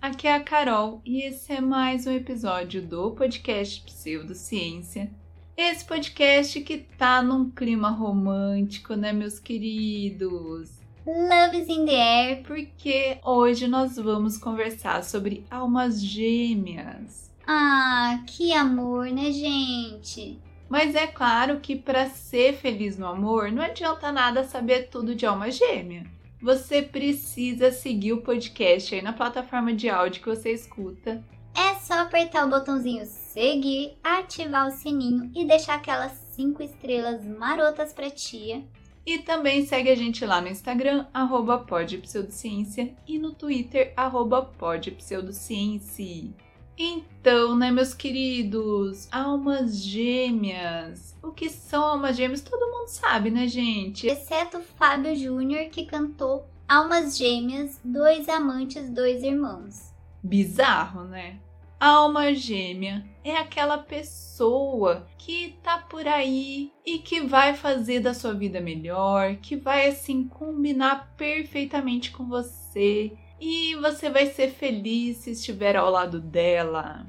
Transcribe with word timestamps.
Aqui 0.00 0.28
é 0.28 0.34
a 0.34 0.40
Carol 0.40 1.02
e 1.04 1.22
esse 1.22 1.52
é 1.52 1.60
mais 1.60 2.06
um 2.06 2.12
episódio 2.12 2.80
do 2.80 3.10
podcast 3.10 3.82
Pseudociência. 3.82 5.10
Esse 5.56 5.84
podcast 5.84 6.60
que 6.60 6.78
tá 6.78 7.20
num 7.20 7.50
clima 7.50 7.90
romântico, 7.90 8.94
né, 8.94 9.12
meus 9.12 9.40
queridos? 9.40 10.70
Love 11.04 11.58
is 11.58 11.68
in 11.68 11.84
the 11.84 12.00
air. 12.00 12.42
Porque 12.44 13.18
hoje 13.24 13.66
nós 13.66 13.96
vamos 13.96 14.38
conversar 14.38 15.02
sobre 15.02 15.44
almas 15.50 16.00
gêmeas. 16.00 17.32
Ah, 17.44 18.22
que 18.24 18.52
amor, 18.52 19.06
né, 19.06 19.32
gente? 19.32 20.38
Mas 20.68 20.94
é 20.94 21.08
claro 21.08 21.58
que 21.58 21.74
para 21.74 22.08
ser 22.08 22.54
feliz 22.54 22.96
no 22.96 23.06
amor, 23.06 23.50
não 23.50 23.62
adianta 23.62 24.12
nada 24.12 24.44
saber 24.44 24.90
tudo 24.90 25.12
de 25.12 25.26
alma 25.26 25.50
gêmea 25.50 26.17
você 26.40 26.82
precisa 26.82 27.72
seguir 27.72 28.12
o 28.12 28.22
podcast 28.22 28.94
aí 28.94 29.02
na 29.02 29.12
plataforma 29.12 29.72
de 29.72 29.88
áudio 29.88 30.22
que 30.22 30.28
você 30.28 30.52
escuta. 30.52 31.22
É 31.56 31.74
só 31.80 31.94
apertar 31.94 32.46
o 32.46 32.50
botãozinho 32.50 33.04
seguir, 33.06 33.96
ativar 34.02 34.66
o 34.66 34.70
sininho 34.70 35.30
e 35.34 35.44
deixar 35.44 35.74
aquelas 35.74 36.12
5 36.32 36.62
estrelas 36.62 37.24
marotas 37.24 37.92
pra 37.92 38.10
tia. 38.10 38.64
E 39.06 39.18
também 39.18 39.64
segue 39.64 39.88
a 39.90 39.94
gente 39.94 40.26
lá 40.26 40.40
no 40.40 40.48
Instagram, 40.48 41.06
arroba 41.14 41.58
podpseudociência 41.58 42.94
e 43.06 43.18
no 43.18 43.32
Twitter, 43.32 43.92
arroba 43.96 44.42
podpseudociência. 44.42 46.34
Então, 46.78 47.56
né, 47.56 47.72
meus 47.72 47.92
queridos, 47.92 49.08
almas 49.10 49.82
gêmeas. 49.82 51.16
O 51.20 51.32
que 51.32 51.50
são 51.50 51.84
almas 51.84 52.16
gêmeas 52.16 52.40
todo 52.40 52.70
mundo 52.70 52.86
sabe, 52.86 53.30
né, 53.30 53.48
gente? 53.48 54.06
Exceto 54.06 54.60
Fábio 54.60 55.16
Júnior, 55.16 55.68
que 55.70 55.84
cantou 55.84 56.46
Almas 56.68 57.16
Gêmeas, 57.16 57.80
Dois 57.82 58.28
Amantes, 58.28 58.90
Dois 58.90 59.22
Irmãos. 59.22 59.92
Bizarro, 60.22 61.02
né? 61.04 61.40
Alma 61.80 62.34
gêmea 62.34 63.04
é 63.24 63.36
aquela 63.36 63.78
pessoa 63.78 65.06
que 65.16 65.56
tá 65.62 65.78
por 65.78 66.06
aí 66.06 66.70
e 66.84 66.98
que 66.98 67.22
vai 67.22 67.54
fazer 67.54 68.00
da 68.00 68.12
sua 68.12 68.34
vida 68.34 68.60
melhor, 68.60 69.36
que 69.36 69.56
vai 69.56 69.88
assim 69.88 70.28
combinar 70.28 71.14
perfeitamente 71.16 72.10
com 72.10 72.28
você, 72.28 73.12
e 73.40 73.74
você 73.76 74.10
vai 74.10 74.26
ser 74.26 74.50
feliz 74.50 75.18
se 75.18 75.32
estiver 75.32 75.76
ao 75.76 75.90
lado 75.90 76.20
dela. 76.20 77.06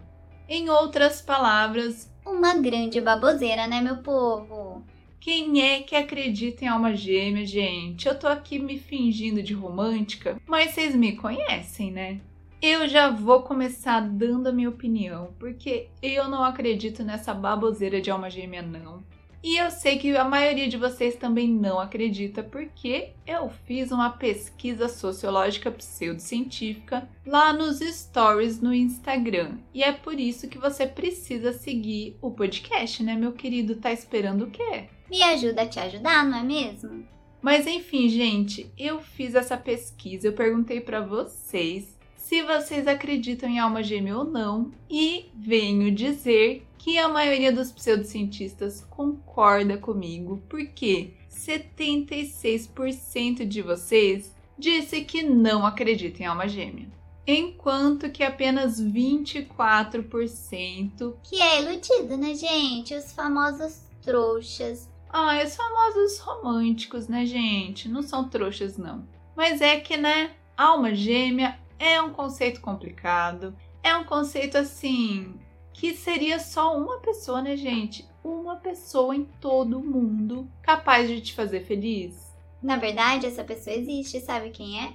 Em 0.48 0.70
outras 0.70 1.22
palavras, 1.22 2.12
uma 2.26 2.56
grande 2.56 3.00
baboseira, 3.00 3.68
né, 3.68 3.82
meu 3.82 3.98
povo? 3.98 4.84
Quem 5.20 5.62
é 5.62 5.82
que 5.82 5.96
acredita 5.96 6.64
em 6.64 6.68
alma 6.68 6.96
gêmea, 6.96 7.46
gente? 7.46 8.08
Eu 8.08 8.18
tô 8.18 8.28
aqui 8.28 8.58
me 8.58 8.80
fingindo 8.80 9.44
de 9.44 9.54
romântica, 9.54 10.38
mas 10.48 10.72
vocês 10.72 10.96
me 10.96 11.16
conhecem, 11.16 11.92
né? 11.92 12.22
Eu 12.62 12.88
já 12.88 13.10
vou 13.10 13.44
começar 13.44 14.02
dando 14.02 14.48
a 14.48 14.52
minha 14.52 14.70
opinião, 14.70 15.34
porque 15.40 15.88
eu 16.02 16.28
não 16.28 16.44
acredito 16.44 17.04
nessa 17.04 17.34
baboseira 17.34 18.02
de 18.02 18.12
alma 18.12 18.30
gêmea, 18.30 18.62
não. 18.62 19.04
E 19.42 19.58
eu 19.58 19.72
sei 19.72 19.98
que 19.98 20.16
a 20.18 20.26
maioria 20.26 20.68
de 20.68 20.76
vocês 20.76 21.16
também 21.16 21.48
não 21.48 21.80
acredita, 21.80 22.44
porque 22.44 23.12
eu 23.26 23.50
fiz 23.66 23.92
uma 23.92 24.10
pesquisa 24.10 24.90
sociológica 24.90 25.72
pseudocientífica 25.72 27.08
lá 27.26 27.54
nos 27.54 27.80
stories 27.80 28.62
no 28.62 28.74
Instagram. 28.74 29.58
E 29.74 29.82
é 29.82 29.94
por 29.94 30.20
isso 30.20 30.50
que 30.50 30.58
você 30.58 30.86
precisa 30.86 31.54
seguir 31.54 32.18
o 32.22 32.32
podcast, 32.32 33.02
né, 33.02 33.16
meu 33.16 33.32
querido? 33.32 33.76
Tá 33.76 33.94
esperando 33.94 34.46
o 34.46 34.52
quê? 34.52 34.90
Me 35.10 35.24
ajuda 35.24 35.62
a 35.62 35.68
te 35.68 35.80
ajudar, 35.80 36.26
não 36.26 36.40
é 36.40 36.44
mesmo? 36.44 37.08
Mas 37.42 37.66
enfim, 37.66 38.10
gente, 38.10 38.70
eu 38.78 39.00
fiz 39.00 39.34
essa 39.34 39.56
pesquisa, 39.56 40.28
eu 40.28 40.34
perguntei 40.34 40.82
para 40.82 41.00
vocês 41.00 41.98
se 42.18 42.44
vocês 42.44 42.86
acreditam 42.88 43.50
em 43.50 43.58
alma 43.58 43.82
gêmea 43.82 44.18
ou 44.18 44.24
não 44.24 44.72
e 44.88 45.26
venho 45.34 45.90
dizer 45.90 46.64
que 46.80 46.98
a 46.98 47.08
maioria 47.10 47.52
dos 47.52 47.72
pseudocientistas 47.72 48.84
concorda 48.90 49.78
comigo, 49.78 50.42
porque 50.50 51.14
76% 51.30 53.46
de 53.46 53.62
vocês 53.62 54.34
disse 54.58 55.02
que 55.02 55.22
não 55.22 55.64
acredita 55.66 56.24
em 56.24 56.26
alma 56.26 56.48
gêmea, 56.48 56.88
enquanto 57.28 58.10
que 58.10 58.24
apenas 58.24 58.82
24% 58.82 61.16
que 61.22 61.42
é 61.42 61.62
iludido, 61.62 62.16
né, 62.18 62.34
gente? 62.34 62.96
Os 62.96 63.12
famosos 63.12 63.82
trouxas. 64.02 64.90
Ah, 65.10 65.44
os 65.44 65.54
famosos 65.56 66.20
românticos, 66.20 67.10
né, 67.10 67.26
gente? 67.26 67.90
Não 67.90 68.02
são 68.02 68.30
trouxas 68.30 68.78
não. 68.78 69.06
Mas 69.36 69.60
é 69.60 69.78
que, 69.80 69.98
né, 69.98 70.32
alma 70.56 70.96
gêmea 70.96 71.60
é 71.78 72.02
um 72.02 72.14
conceito 72.14 72.62
complicado. 72.62 73.54
É 73.84 73.94
um 73.96 74.06
conceito 74.06 74.58
assim 74.58 75.36
que 75.80 75.94
seria 75.94 76.40
só 76.40 76.78
uma 76.78 77.00
pessoa, 77.00 77.42
né, 77.42 77.56
gente? 77.56 78.06
Uma 78.22 78.58
pessoa 78.58 79.16
em 79.16 79.24
todo 79.40 79.80
o 79.80 79.84
mundo 79.84 80.46
capaz 80.62 81.08
de 81.08 81.22
te 81.22 81.34
fazer 81.34 81.62
feliz. 81.62 82.36
Na 82.62 82.76
verdade, 82.76 83.26
essa 83.26 83.46
pessoa 83.46 83.74
existe, 83.74 84.20
sabe 84.20 84.50
quem 84.50 84.84
é? 84.84 84.92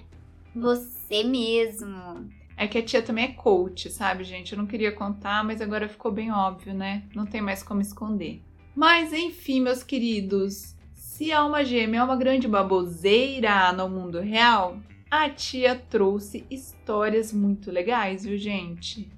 Você 0.54 1.24
mesmo. 1.24 2.28
É 2.54 2.68
que 2.68 2.76
a 2.76 2.84
tia 2.84 3.00
também 3.00 3.24
é 3.24 3.32
coach, 3.32 3.88
sabe, 3.88 4.24
gente? 4.24 4.52
Eu 4.52 4.58
não 4.58 4.66
queria 4.66 4.92
contar, 4.92 5.42
mas 5.42 5.62
agora 5.62 5.88
ficou 5.88 6.12
bem 6.12 6.30
óbvio, 6.30 6.74
né? 6.74 7.04
Não 7.14 7.24
tem 7.24 7.40
mais 7.40 7.62
como 7.62 7.80
esconder. 7.80 8.42
Mas 8.76 9.10
enfim, 9.10 9.62
meus 9.62 9.82
queridos, 9.82 10.76
se 10.92 11.32
a 11.32 11.40
alma 11.40 11.64
gêmea 11.64 12.00
é 12.00 12.04
uma 12.04 12.16
grande 12.16 12.46
baboseira 12.46 13.72
no 13.72 13.88
mundo 13.88 14.20
real, 14.20 14.76
a 15.10 15.30
tia 15.30 15.82
trouxe 15.88 16.44
histórias 16.50 17.32
muito 17.32 17.70
legais, 17.70 18.24
viu, 18.26 18.36
gente? 18.36 19.10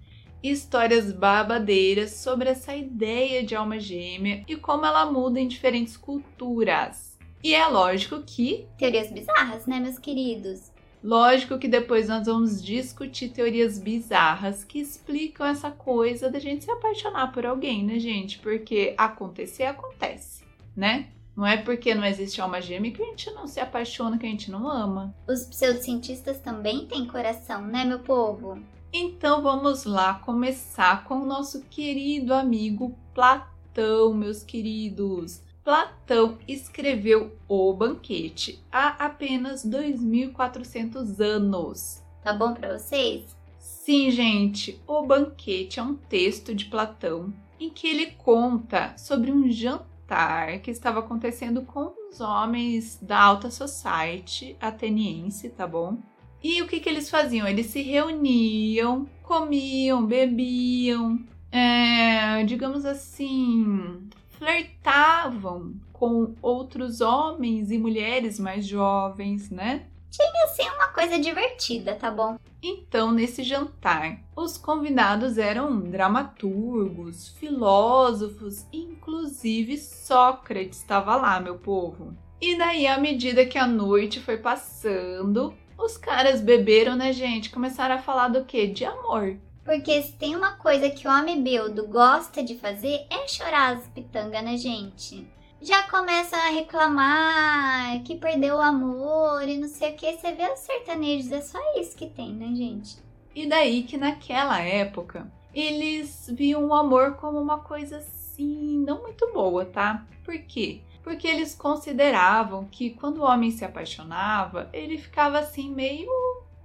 Histórias 0.43 1.13
babadeiras 1.13 2.13
sobre 2.13 2.49
essa 2.49 2.75
ideia 2.75 3.43
de 3.43 3.55
alma 3.55 3.79
gêmea 3.81 4.45
e 4.47 4.57
como 4.57 4.87
ela 4.87 5.11
muda 5.11 5.41
em 5.41 5.49
diferentes 5.49 5.97
culturas. 5.97 7.17
E 7.43 7.55
é 7.55 7.67
lógico 7.67 8.23
que. 8.23 8.67
Teorias 8.79 9.11
bizarras, 9.11 9.67
né, 9.67 9.79
meus 9.79 9.99
queridos? 9.99 10.73
Lógico 11.03 11.59
que 11.59 11.69
depois 11.69 12.09
nós 12.09 12.27
vamos 12.27 12.63
discutir 12.65 13.29
teorias 13.29 13.79
bizarras 13.79 14.65
que 14.65 14.81
explicam 14.81 15.47
essa 15.47 15.71
coisa 15.71 16.29
da 16.29 16.39
gente 16.39 16.65
se 16.65 16.71
apaixonar 16.71 17.33
por 17.33 17.47
alguém, 17.47 17.85
né, 17.85 17.99
gente? 17.99 18.39
Porque 18.39 18.95
acontecer, 18.99 19.65
acontece, 19.65 20.43
né? 20.75 21.09
Não 21.37 21.47
é 21.47 21.59
porque 21.59 21.95
não 21.95 22.05
existe 22.05 22.41
alma 22.41 22.63
gêmea 22.63 22.91
que 22.91 23.03
a 23.03 23.07
gente 23.07 23.31
não 23.31 23.47
se 23.47 23.61
apaixona, 23.61 24.17
que 24.19 24.27
a 24.27 24.29
gente 24.29 24.51
não 24.51 24.69
ama. 24.69 25.15
Os 25.29 25.45
pseudocientistas 25.45 26.41
também 26.41 26.87
têm 26.87 27.07
coração, 27.07 27.61
né, 27.67 27.85
meu 27.85 27.99
povo? 27.99 28.59
Então 28.93 29.43
vamos 29.43 29.85
lá 29.85 30.15
começar 30.15 31.05
com 31.05 31.17
o 31.17 31.27
nosso 31.27 31.63
querido 31.63 32.33
amigo 32.33 32.97
Platão, 33.15 34.15
meus 34.15 34.43
queridos. 34.43 35.43
Platão 35.63 36.39
escreveu 36.47 37.37
O 37.49 37.73
Banquete 37.73 38.65
há 38.71 39.05
apenas 39.05 39.67
2.400 39.67 41.21
anos. 41.21 42.03
Tá 42.23 42.33
bom 42.33 42.55
para 42.55 42.79
vocês? 42.79 43.37
Sim, 43.59 44.11
gente. 44.11 44.81
O 44.87 45.03
Banquete 45.03 45.81
é 45.81 45.83
um 45.83 45.95
texto 45.95 46.55
de 46.55 46.67
Platão 46.67 47.33
em 47.59 47.71
que 47.71 47.89
ele 47.89 48.13
conta 48.13 48.97
sobre 48.97 49.33
um 49.33 49.51
jantar 49.51 50.61
que 50.61 50.71
estava 50.71 51.01
acontecendo 51.01 51.63
com 51.63 51.93
os 52.09 52.21
homens 52.21 52.99
da 53.03 53.21
alta 53.21 53.51
society 53.51 54.57
ateniense, 54.61 55.51
tá 55.51 55.67
bom? 55.67 55.99
E 56.43 56.63
o 56.63 56.67
que, 56.67 56.81
que 56.81 56.89
eles 56.89 57.11
faziam? 57.11 57.47
Eles 57.47 57.67
se 57.67 57.83
reuniam, 57.83 59.07
comiam, 59.23 60.07
bebiam, 60.07 61.19
é, 61.51 62.45
digamos 62.45 62.85
assim, 62.85 64.09
flertavam 64.31 65.75
com 65.93 66.35
outros 66.43 67.01
homens 67.01 67.71
e 67.71 67.79
mulheres 67.79 68.39
mais 68.39 68.67
jovens, 68.67 69.51
né? 69.51 69.87
Tinha 70.11 70.45
assim 70.45 70.69
uma 70.75 70.89
coisa 70.89 71.19
divertida, 71.19 71.95
tá 71.95 72.11
bom? 72.11 72.39
Então, 72.63 73.13
nesse 73.13 73.43
jantar, 73.43 74.21
os 74.35 74.57
convidados 74.57 75.37
eram 75.37 75.81
dramaturgos, 75.81 77.29
filósofos, 77.29 78.67
inclusive 78.73 79.77
Sócrates 79.77 80.79
estava 80.79 81.17
lá, 81.17 81.39
meu 81.39 81.59
povo. 81.59 82.15
E 82.41 82.57
daí, 82.57 82.87
à 82.87 82.99
medida 82.99 83.47
que 83.47 83.59
a 83.59 83.67
noite 83.67 84.21
foi 84.21 84.37
passando, 84.37 85.55
os 85.79 85.97
caras 85.97 86.41
beberam, 86.41 86.97
né, 86.97 87.13
gente? 87.13 87.51
Começaram 87.51 87.95
a 87.95 88.03
falar 88.03 88.29
do 88.29 88.45
quê? 88.45 88.67
De 88.67 88.85
amor. 88.85 89.37
Porque 89.65 90.01
se 90.03 90.13
tem 90.13 90.37
uma 90.37 90.53
coisa 90.53 90.89
que 90.89 91.09
o 91.09 91.11
homem 91.11 91.43
beldo 91.43 91.89
gosta 91.89 92.43
de 92.43 92.55
fazer 92.55 93.05
é 93.11 93.27
chorar 93.27 93.77
as 93.77 93.87
pitangas, 93.89 94.43
né, 94.45 94.57
gente? 94.57 95.27
Já 95.61 95.83
começa 95.85 96.37
a 96.37 96.51
reclamar 96.51 98.03
que 98.05 98.15
perdeu 98.15 98.57
o 98.57 98.61
amor 98.61 99.43
e 99.49 99.57
não 99.57 99.67
sei 99.67 99.93
o 99.93 99.97
que. 99.97 100.13
Você 100.13 100.33
vê 100.33 100.49
os 100.53 100.61
sertanejos, 100.61 101.33
é 101.33 101.41
só 101.41 101.59
isso 101.81 101.97
que 101.97 102.07
tem, 102.07 102.33
né, 102.33 102.55
gente? 102.55 102.99
E 103.35 103.47
daí 103.47 103.83
que 103.83 103.97
naquela 103.97 104.61
época 104.61 105.31
eles 105.53 106.31
viam 106.33 106.67
o 106.67 106.75
amor 106.75 107.17
como 107.17 107.41
uma 107.41 107.59
coisa 107.59 107.97
assim, 107.97 108.85
não 108.87 109.03
muito 109.03 109.33
boa, 109.33 109.65
tá? 109.65 110.07
Por 110.25 110.39
quê? 110.43 110.81
Porque 111.07 111.29
eles 111.29 111.55
consideravam 111.55 112.65
que 112.65 112.91
quando 112.91 113.19
o 113.19 113.25
homem 113.25 113.53
se 113.53 113.65
apaixonava, 113.65 114.69
ele 114.73 114.99
ficava 114.99 115.39
assim 115.39 115.73
meio 115.73 116.11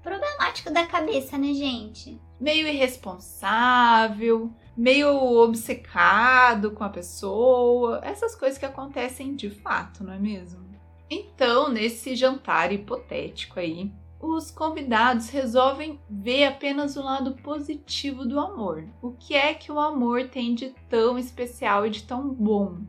problemático 0.01 0.73
da 0.73 0.83
cabeça, 0.83 1.37
né, 1.37 1.53
gente? 1.53 2.19
Meio 2.39 2.67
irresponsável, 2.67 4.51
meio 4.75 5.15
obcecado 5.43 6.71
com 6.71 6.83
a 6.83 6.89
pessoa, 6.89 8.01
essas 8.03 8.35
coisas 8.35 8.57
que 8.57 8.65
acontecem 8.65 9.35
de 9.35 9.51
fato, 9.51 10.03
não 10.03 10.13
é 10.13 10.17
mesmo? 10.17 10.65
Então, 11.07 11.69
nesse 11.69 12.15
jantar 12.15 12.73
hipotético 12.73 13.59
aí, 13.59 13.91
os 14.19 14.49
convidados 14.49 15.29
resolvem 15.29 15.99
ver 16.09 16.45
apenas 16.45 16.95
o 16.95 17.03
lado 17.03 17.33
positivo 17.43 18.25
do 18.25 18.39
amor. 18.39 18.87
O 19.03 19.11
que 19.11 19.35
é 19.35 19.53
que 19.53 19.71
o 19.71 19.79
amor 19.79 20.29
tem 20.29 20.55
de 20.55 20.73
tão 20.89 21.15
especial 21.19 21.85
e 21.85 21.91
de 21.91 22.01
tão 22.01 22.27
bom? 22.27 22.79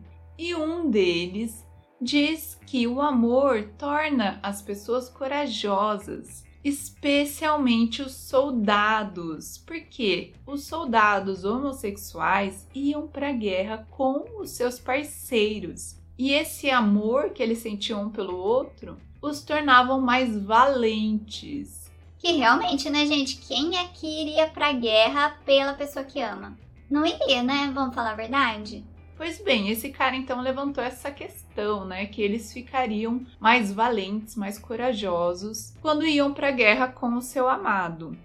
E 0.43 0.57
um 0.57 0.91
deles 0.91 1.65
diz 2.01 2.59
que 2.67 2.85
o 2.89 3.01
amor 3.01 3.71
torna 3.79 4.41
as 4.43 4.61
pessoas 4.61 5.09
corajosas, 5.09 6.43
especialmente 6.65 8.03
os 8.03 8.13
soldados, 8.13 9.59
porque 9.59 10.33
os 10.45 10.65
soldados 10.65 11.45
homossexuais 11.45 12.67
iam 12.75 13.07
para 13.07 13.29
a 13.29 13.33
guerra 13.33 13.87
com 13.89 14.41
os 14.41 14.51
seus 14.51 14.81
parceiros. 14.81 15.97
E 16.19 16.33
esse 16.33 16.69
amor 16.69 17.31
que 17.31 17.41
eles 17.41 17.59
sentiam 17.59 18.03
um 18.03 18.11
pelo 18.11 18.37
outro 18.37 18.97
os 19.23 19.45
tornavam 19.45 20.01
mais 20.01 20.37
valentes. 20.37 21.89
Que 22.19 22.33
realmente, 22.33 22.91
né, 22.91 23.07
gente? 23.07 23.37
Quem 23.37 23.79
é 23.79 23.89
iria 24.03 24.49
pra 24.49 24.73
guerra 24.73 25.39
pela 25.47 25.75
pessoa 25.75 26.05
que 26.05 26.21
ama? 26.21 26.59
Não 26.91 27.07
iria, 27.07 27.45
né? 27.45 27.71
Vamos 27.73 27.95
falar 27.95 28.11
a 28.11 28.17
verdade? 28.17 28.85
Pois 29.23 29.41
bem, 29.41 29.69
esse 29.69 29.91
cara 29.91 30.17
então 30.17 30.41
levantou 30.41 30.83
essa 30.83 31.09
questão, 31.09 31.85
né, 31.85 32.07
que 32.07 32.21
eles 32.21 32.53
ficariam 32.53 33.25
mais 33.39 33.73
valentes, 33.73 34.35
mais 34.35 34.59
corajosos 34.59 35.73
quando 35.81 36.05
iam 36.05 36.35
para 36.35 36.49
a 36.49 36.51
guerra 36.51 36.89
com 36.89 37.15
o 37.15 37.23
seu 37.23 37.49
amado. 37.49 38.19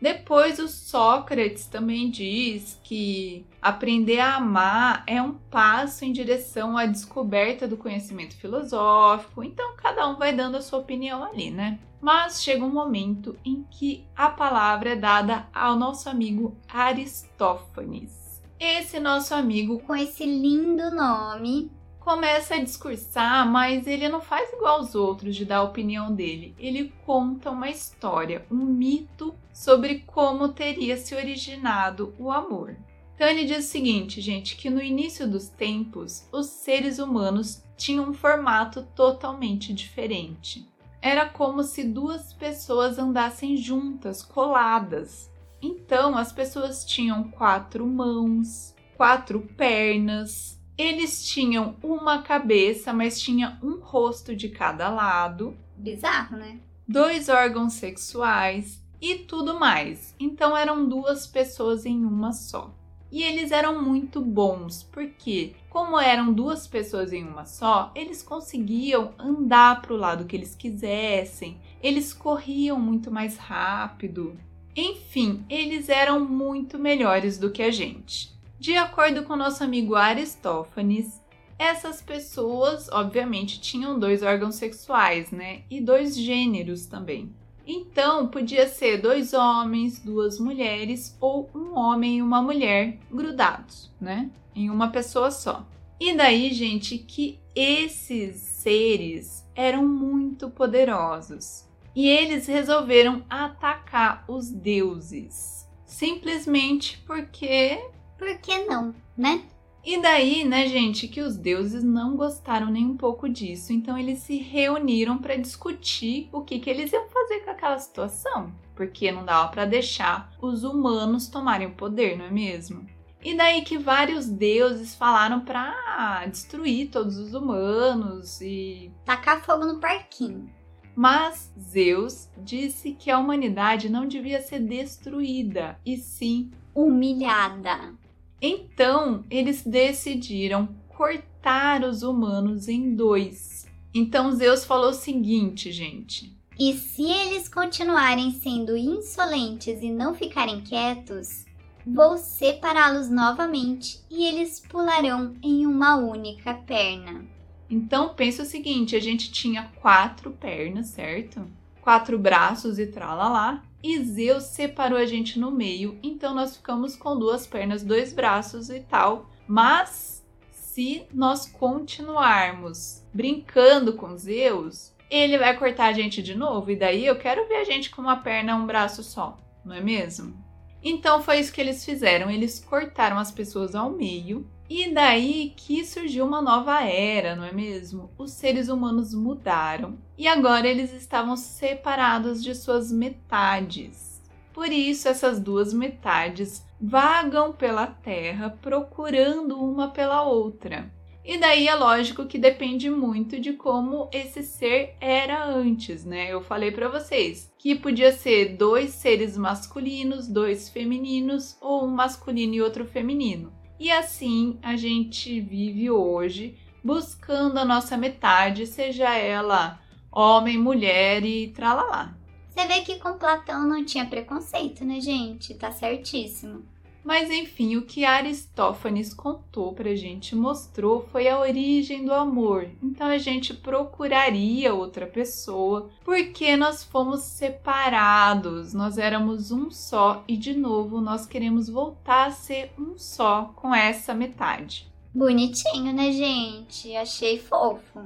Depois, 0.00 0.60
o 0.60 0.68
Sócrates 0.68 1.66
também 1.66 2.08
diz 2.08 2.78
que 2.84 3.44
aprender 3.60 4.20
a 4.20 4.36
amar 4.36 5.02
é 5.08 5.20
um 5.20 5.32
passo 5.32 6.04
em 6.04 6.12
direção 6.12 6.78
à 6.78 6.86
descoberta 6.86 7.66
do 7.66 7.76
conhecimento 7.76 8.36
filosófico, 8.36 9.42
então 9.42 9.74
cada 9.76 10.06
um 10.08 10.14
vai 10.14 10.32
dando 10.32 10.56
a 10.56 10.62
sua 10.62 10.78
opinião 10.78 11.24
ali, 11.24 11.50
né? 11.50 11.80
Mas 12.00 12.44
chega 12.44 12.64
um 12.64 12.70
momento 12.70 13.36
em 13.44 13.64
que 13.68 14.06
a 14.14 14.30
palavra 14.30 14.90
é 14.90 14.96
dada 14.96 15.48
ao 15.52 15.74
nosso 15.74 16.08
amigo 16.08 16.56
Aristófanes. 16.72 18.23
Esse 18.66 18.98
nosso 18.98 19.34
amigo, 19.34 19.78
com 19.80 19.94
esse 19.94 20.24
lindo 20.24 20.90
nome, 20.90 21.70
começa 22.00 22.54
a 22.54 22.62
discursar, 22.62 23.46
mas 23.46 23.86
ele 23.86 24.08
não 24.08 24.22
faz 24.22 24.50
igual 24.54 24.78
aos 24.78 24.94
outros 24.94 25.36
de 25.36 25.44
dar 25.44 25.58
a 25.58 25.62
opinião 25.64 26.14
dele. 26.14 26.54
Ele 26.58 26.90
conta 27.04 27.50
uma 27.50 27.68
história, 27.68 28.46
um 28.50 28.64
mito 28.64 29.34
sobre 29.52 30.02
como 30.06 30.48
teria 30.48 30.96
se 30.96 31.14
originado 31.14 32.14
o 32.18 32.32
amor. 32.32 32.74
Então 33.14 33.28
ele 33.28 33.44
diz 33.44 33.66
o 33.66 33.68
seguinte, 33.68 34.22
gente, 34.22 34.56
que 34.56 34.70
no 34.70 34.80
início 34.80 35.28
dos 35.28 35.46
tempos, 35.46 36.26
os 36.32 36.46
seres 36.46 36.98
humanos 36.98 37.62
tinham 37.76 38.08
um 38.08 38.14
formato 38.14 38.82
totalmente 38.96 39.74
diferente. 39.74 40.66
Era 41.02 41.28
como 41.28 41.62
se 41.62 41.84
duas 41.84 42.32
pessoas 42.32 42.98
andassem 42.98 43.58
juntas, 43.58 44.22
coladas. 44.22 45.30
Então 45.64 46.14
as 46.14 46.30
pessoas 46.30 46.84
tinham 46.84 47.24
quatro 47.30 47.86
mãos, 47.86 48.74
quatro 48.98 49.40
pernas, 49.40 50.60
eles 50.76 51.26
tinham 51.26 51.74
uma 51.82 52.20
cabeça, 52.20 52.92
mas 52.92 53.18
tinha 53.18 53.58
um 53.62 53.80
rosto 53.80 54.36
de 54.36 54.50
cada 54.50 54.90
lado. 54.90 55.56
Bizarro, 55.74 56.36
né? 56.36 56.60
Dois 56.86 57.30
órgãos 57.30 57.72
sexuais 57.72 58.84
e 59.00 59.14
tudo 59.14 59.58
mais. 59.58 60.14
Então 60.20 60.54
eram 60.54 60.86
duas 60.86 61.26
pessoas 61.26 61.86
em 61.86 62.04
uma 62.04 62.32
só. 62.32 62.74
E 63.10 63.22
eles 63.22 63.50
eram 63.50 63.80
muito 63.80 64.20
bons, 64.20 64.82
porque, 64.82 65.54
como 65.70 65.98
eram 65.98 66.32
duas 66.32 66.66
pessoas 66.66 67.12
em 67.12 67.24
uma 67.24 67.46
só, 67.46 67.90
eles 67.94 68.22
conseguiam 68.22 69.14
andar 69.16 69.80
para 69.80 69.94
o 69.94 69.96
lado 69.96 70.26
que 70.26 70.36
eles 70.36 70.54
quisessem, 70.54 71.58
eles 71.80 72.12
corriam 72.12 72.78
muito 72.78 73.10
mais 73.12 73.38
rápido. 73.38 74.36
Enfim, 74.76 75.44
eles 75.48 75.88
eram 75.88 76.24
muito 76.24 76.78
melhores 76.78 77.38
do 77.38 77.50
que 77.50 77.62
a 77.62 77.70
gente. 77.70 78.32
De 78.58 78.76
acordo 78.76 79.22
com 79.24 79.36
nosso 79.36 79.62
amigo 79.62 79.94
Aristófanes, 79.94 81.20
essas 81.58 82.02
pessoas, 82.02 82.88
obviamente, 82.88 83.60
tinham 83.60 83.98
dois 83.98 84.22
órgãos 84.22 84.56
sexuais, 84.56 85.30
né? 85.30 85.62
E 85.70 85.80
dois 85.80 86.16
gêneros 86.16 86.86
também. 86.86 87.32
Então, 87.66 88.28
podia 88.28 88.68
ser 88.68 89.00
dois 89.00 89.32
homens, 89.32 89.98
duas 89.98 90.38
mulheres 90.38 91.16
ou 91.20 91.48
um 91.54 91.78
homem 91.78 92.18
e 92.18 92.22
uma 92.22 92.42
mulher 92.42 92.98
grudados, 93.10 93.90
né? 94.00 94.30
Em 94.54 94.68
uma 94.68 94.90
pessoa 94.90 95.30
só. 95.30 95.66
E 95.98 96.14
daí, 96.14 96.52
gente, 96.52 96.98
que 96.98 97.38
esses 97.54 98.36
seres 98.36 99.48
eram 99.54 99.86
muito 99.86 100.50
poderosos. 100.50 101.64
E 101.94 102.08
eles 102.08 102.46
resolveram 102.46 103.24
atacar 103.28 104.24
os 104.28 104.50
deuses. 104.50 105.68
Simplesmente 105.84 106.98
porque 107.06 107.78
por 108.18 108.36
que 108.38 108.64
não, 108.64 108.94
né? 109.16 109.44
E 109.84 110.00
daí, 110.00 110.44
né, 110.44 110.66
gente, 110.66 111.06
que 111.06 111.20
os 111.20 111.36
deuses 111.36 111.84
não 111.84 112.16
gostaram 112.16 112.70
nem 112.70 112.86
um 112.86 112.96
pouco 112.96 113.28
disso, 113.28 113.70
então 113.70 113.98
eles 113.98 114.20
se 114.20 114.38
reuniram 114.38 115.18
para 115.18 115.36
discutir 115.36 116.30
o 116.32 116.40
que, 116.40 116.58
que 116.58 116.70
eles 116.70 116.90
iam 116.90 117.06
fazer 117.08 117.40
com 117.40 117.50
aquela 117.50 117.78
situação, 117.78 118.50
porque 118.74 119.12
não 119.12 119.26
dava 119.26 119.48
para 119.48 119.66
deixar 119.66 120.32
os 120.40 120.64
humanos 120.64 121.28
tomarem 121.28 121.66
o 121.66 121.74
poder, 121.74 122.16
não 122.16 122.24
é 122.24 122.30
mesmo? 122.30 122.86
E 123.22 123.36
daí 123.36 123.60
que 123.60 123.76
vários 123.76 124.26
deuses 124.26 124.94
falaram 124.94 125.40
para 125.40 126.24
destruir 126.26 126.90
todos 126.90 127.18
os 127.18 127.34
humanos 127.34 128.40
e 128.40 128.90
tacar 129.04 129.44
fogo 129.44 129.66
no 129.66 129.80
parquinho. 129.80 130.50
Mas 130.94 131.52
Zeus 131.60 132.28
disse 132.38 132.92
que 132.92 133.10
a 133.10 133.18
humanidade 133.18 133.88
não 133.88 134.06
devia 134.06 134.40
ser 134.40 134.60
destruída, 134.60 135.78
e 135.84 135.96
sim 135.96 136.50
humilhada. 136.74 137.94
Então, 138.40 139.24
eles 139.30 139.62
decidiram 139.62 140.68
cortar 140.88 141.82
os 141.82 142.02
humanos 142.02 142.68
em 142.68 142.94
dois. 142.94 143.66
Então, 143.92 144.32
Zeus 144.32 144.64
falou 144.64 144.90
o 144.90 144.94
seguinte, 144.94 145.72
gente: 145.72 146.36
E 146.58 146.74
se 146.74 147.02
eles 147.02 147.48
continuarem 147.48 148.32
sendo 148.32 148.76
insolentes 148.76 149.82
e 149.82 149.90
não 149.90 150.14
ficarem 150.14 150.60
quietos, 150.60 151.44
vou 151.86 152.16
separá-los 152.16 153.08
novamente 153.08 154.00
e 154.10 154.24
eles 154.24 154.60
pularão 154.60 155.34
em 155.42 155.66
uma 155.66 155.96
única 155.96 156.54
perna. 156.54 157.33
Então, 157.74 158.14
pensa 158.14 158.44
o 158.44 158.46
seguinte: 158.46 158.94
a 158.94 159.00
gente 159.00 159.32
tinha 159.32 159.68
quatro 159.80 160.30
pernas, 160.30 160.86
certo? 160.86 161.44
Quatro 161.82 162.16
braços 162.16 162.78
e 162.78 162.86
tralalá 162.86 163.64
e 163.82 164.02
Zeus 164.02 164.44
separou 164.44 164.96
a 164.96 165.04
gente 165.04 165.38
no 165.38 165.50
meio, 165.50 165.98
então 166.02 166.34
nós 166.34 166.56
ficamos 166.56 166.96
com 166.96 167.18
duas 167.18 167.46
pernas, 167.46 167.82
dois 167.82 168.14
braços 168.14 168.70
e 168.70 168.80
tal. 168.80 169.28
Mas 169.46 170.24
se 170.50 171.04
nós 171.12 171.46
continuarmos 171.46 173.02
brincando 173.12 173.92
com 173.92 174.16
Zeus, 174.16 174.94
ele 175.10 175.36
vai 175.36 175.54
cortar 175.58 175.88
a 175.88 175.92
gente 175.92 176.22
de 176.22 176.34
novo, 176.34 176.70
e 176.70 176.76
daí 176.76 177.04
eu 177.04 177.18
quero 177.18 177.46
ver 177.46 177.56
a 177.56 177.64
gente 177.64 177.90
com 177.90 178.00
uma 178.00 178.16
perna, 178.16 178.56
um 178.56 178.64
braço 178.66 179.02
só, 179.02 179.36
não 179.62 179.74
é 179.74 179.82
mesmo? 179.82 180.34
Então 180.82 181.22
foi 181.22 181.40
isso 181.40 181.52
que 181.52 181.60
eles 181.60 181.84
fizeram, 181.84 182.30
eles 182.30 182.58
cortaram 182.58 183.18
as 183.18 183.30
pessoas 183.30 183.74
ao 183.74 183.90
meio 183.90 184.48
e 184.68 184.92
daí 184.92 185.52
que 185.56 185.84
surgiu 185.84 186.24
uma 186.24 186.40
nova 186.40 186.82
era, 186.82 187.36
não 187.36 187.44
é 187.44 187.52
mesmo? 187.52 188.10
Os 188.16 188.30
seres 188.32 188.68
humanos 188.68 189.12
mudaram 189.12 189.98
e 190.16 190.26
agora 190.26 190.66
eles 190.66 190.92
estavam 190.92 191.36
separados 191.36 192.42
de 192.42 192.54
suas 192.54 192.90
metades. 192.90 194.22
Por 194.54 194.68
isso, 194.68 195.08
essas 195.08 195.40
duas 195.40 195.74
metades 195.74 196.64
vagam 196.80 197.52
pela 197.52 197.86
Terra 197.86 198.56
procurando 198.62 199.60
uma 199.60 199.88
pela 199.88 200.22
outra. 200.22 200.90
E 201.24 201.38
daí 201.38 201.66
é 201.66 201.74
lógico 201.74 202.26
que 202.26 202.38
depende 202.38 202.90
muito 202.90 203.40
de 203.40 203.54
como 203.54 204.10
esse 204.12 204.42
ser 204.42 204.94
era 205.00 205.44
antes, 205.46 206.04
né? 206.04 206.30
Eu 206.30 206.42
falei 206.42 206.70
para 206.70 206.88
vocês 206.88 207.52
que 207.58 207.74
podia 207.74 208.12
ser 208.12 208.56
dois 208.56 208.90
seres 208.90 209.36
masculinos, 209.36 210.28
dois 210.28 210.68
femininos 210.68 211.56
ou 211.60 211.84
um 211.84 211.90
masculino 211.90 212.54
e 212.54 212.62
outro 212.62 212.84
feminino. 212.84 213.52
E 213.84 213.92
assim 213.92 214.58
a 214.62 214.76
gente 214.76 215.42
vive 215.42 215.90
hoje 215.90 216.56
buscando 216.82 217.58
a 217.58 217.66
nossa 217.66 217.98
metade, 217.98 218.66
seja 218.66 219.14
ela 219.14 219.78
homem, 220.10 220.56
mulher 220.56 221.22
e 221.22 221.48
tralalá. 221.48 222.16
Você 222.48 222.66
vê 222.66 222.80
que 222.80 222.98
com 222.98 223.18
Platão 223.18 223.68
não 223.68 223.84
tinha 223.84 224.06
preconceito, 224.06 224.86
né, 224.86 225.02
gente? 225.02 225.52
Tá 225.52 225.70
certíssimo. 225.70 226.64
Mas 227.04 227.30
enfim, 227.30 227.76
o 227.76 227.82
que 227.82 228.04
Aristófanes 228.04 229.12
contou 229.12 229.74
pra 229.74 229.94
gente, 229.94 230.34
mostrou, 230.34 231.06
foi 231.12 231.28
a 231.28 231.38
origem 231.38 232.04
do 232.04 232.14
amor. 232.14 232.70
Então 232.82 233.06
a 233.08 233.18
gente 233.18 233.52
procuraria 233.52 234.72
outra 234.72 235.06
pessoa 235.06 235.90
porque 236.02 236.56
nós 236.56 236.82
fomos 236.82 237.20
separados, 237.20 238.72
nós 238.72 238.96
éramos 238.96 239.52
um 239.52 239.70
só 239.70 240.24
e 240.26 240.34
de 240.34 240.54
novo 240.54 241.00
nós 241.00 241.26
queremos 241.26 241.68
voltar 241.68 242.28
a 242.28 242.30
ser 242.30 242.72
um 242.78 242.96
só 242.96 243.52
com 243.54 243.74
essa 243.74 244.14
metade. 244.14 244.88
Bonitinho, 245.14 245.92
né, 245.92 246.10
gente? 246.10 246.96
Achei 246.96 247.38
fofo. 247.38 248.00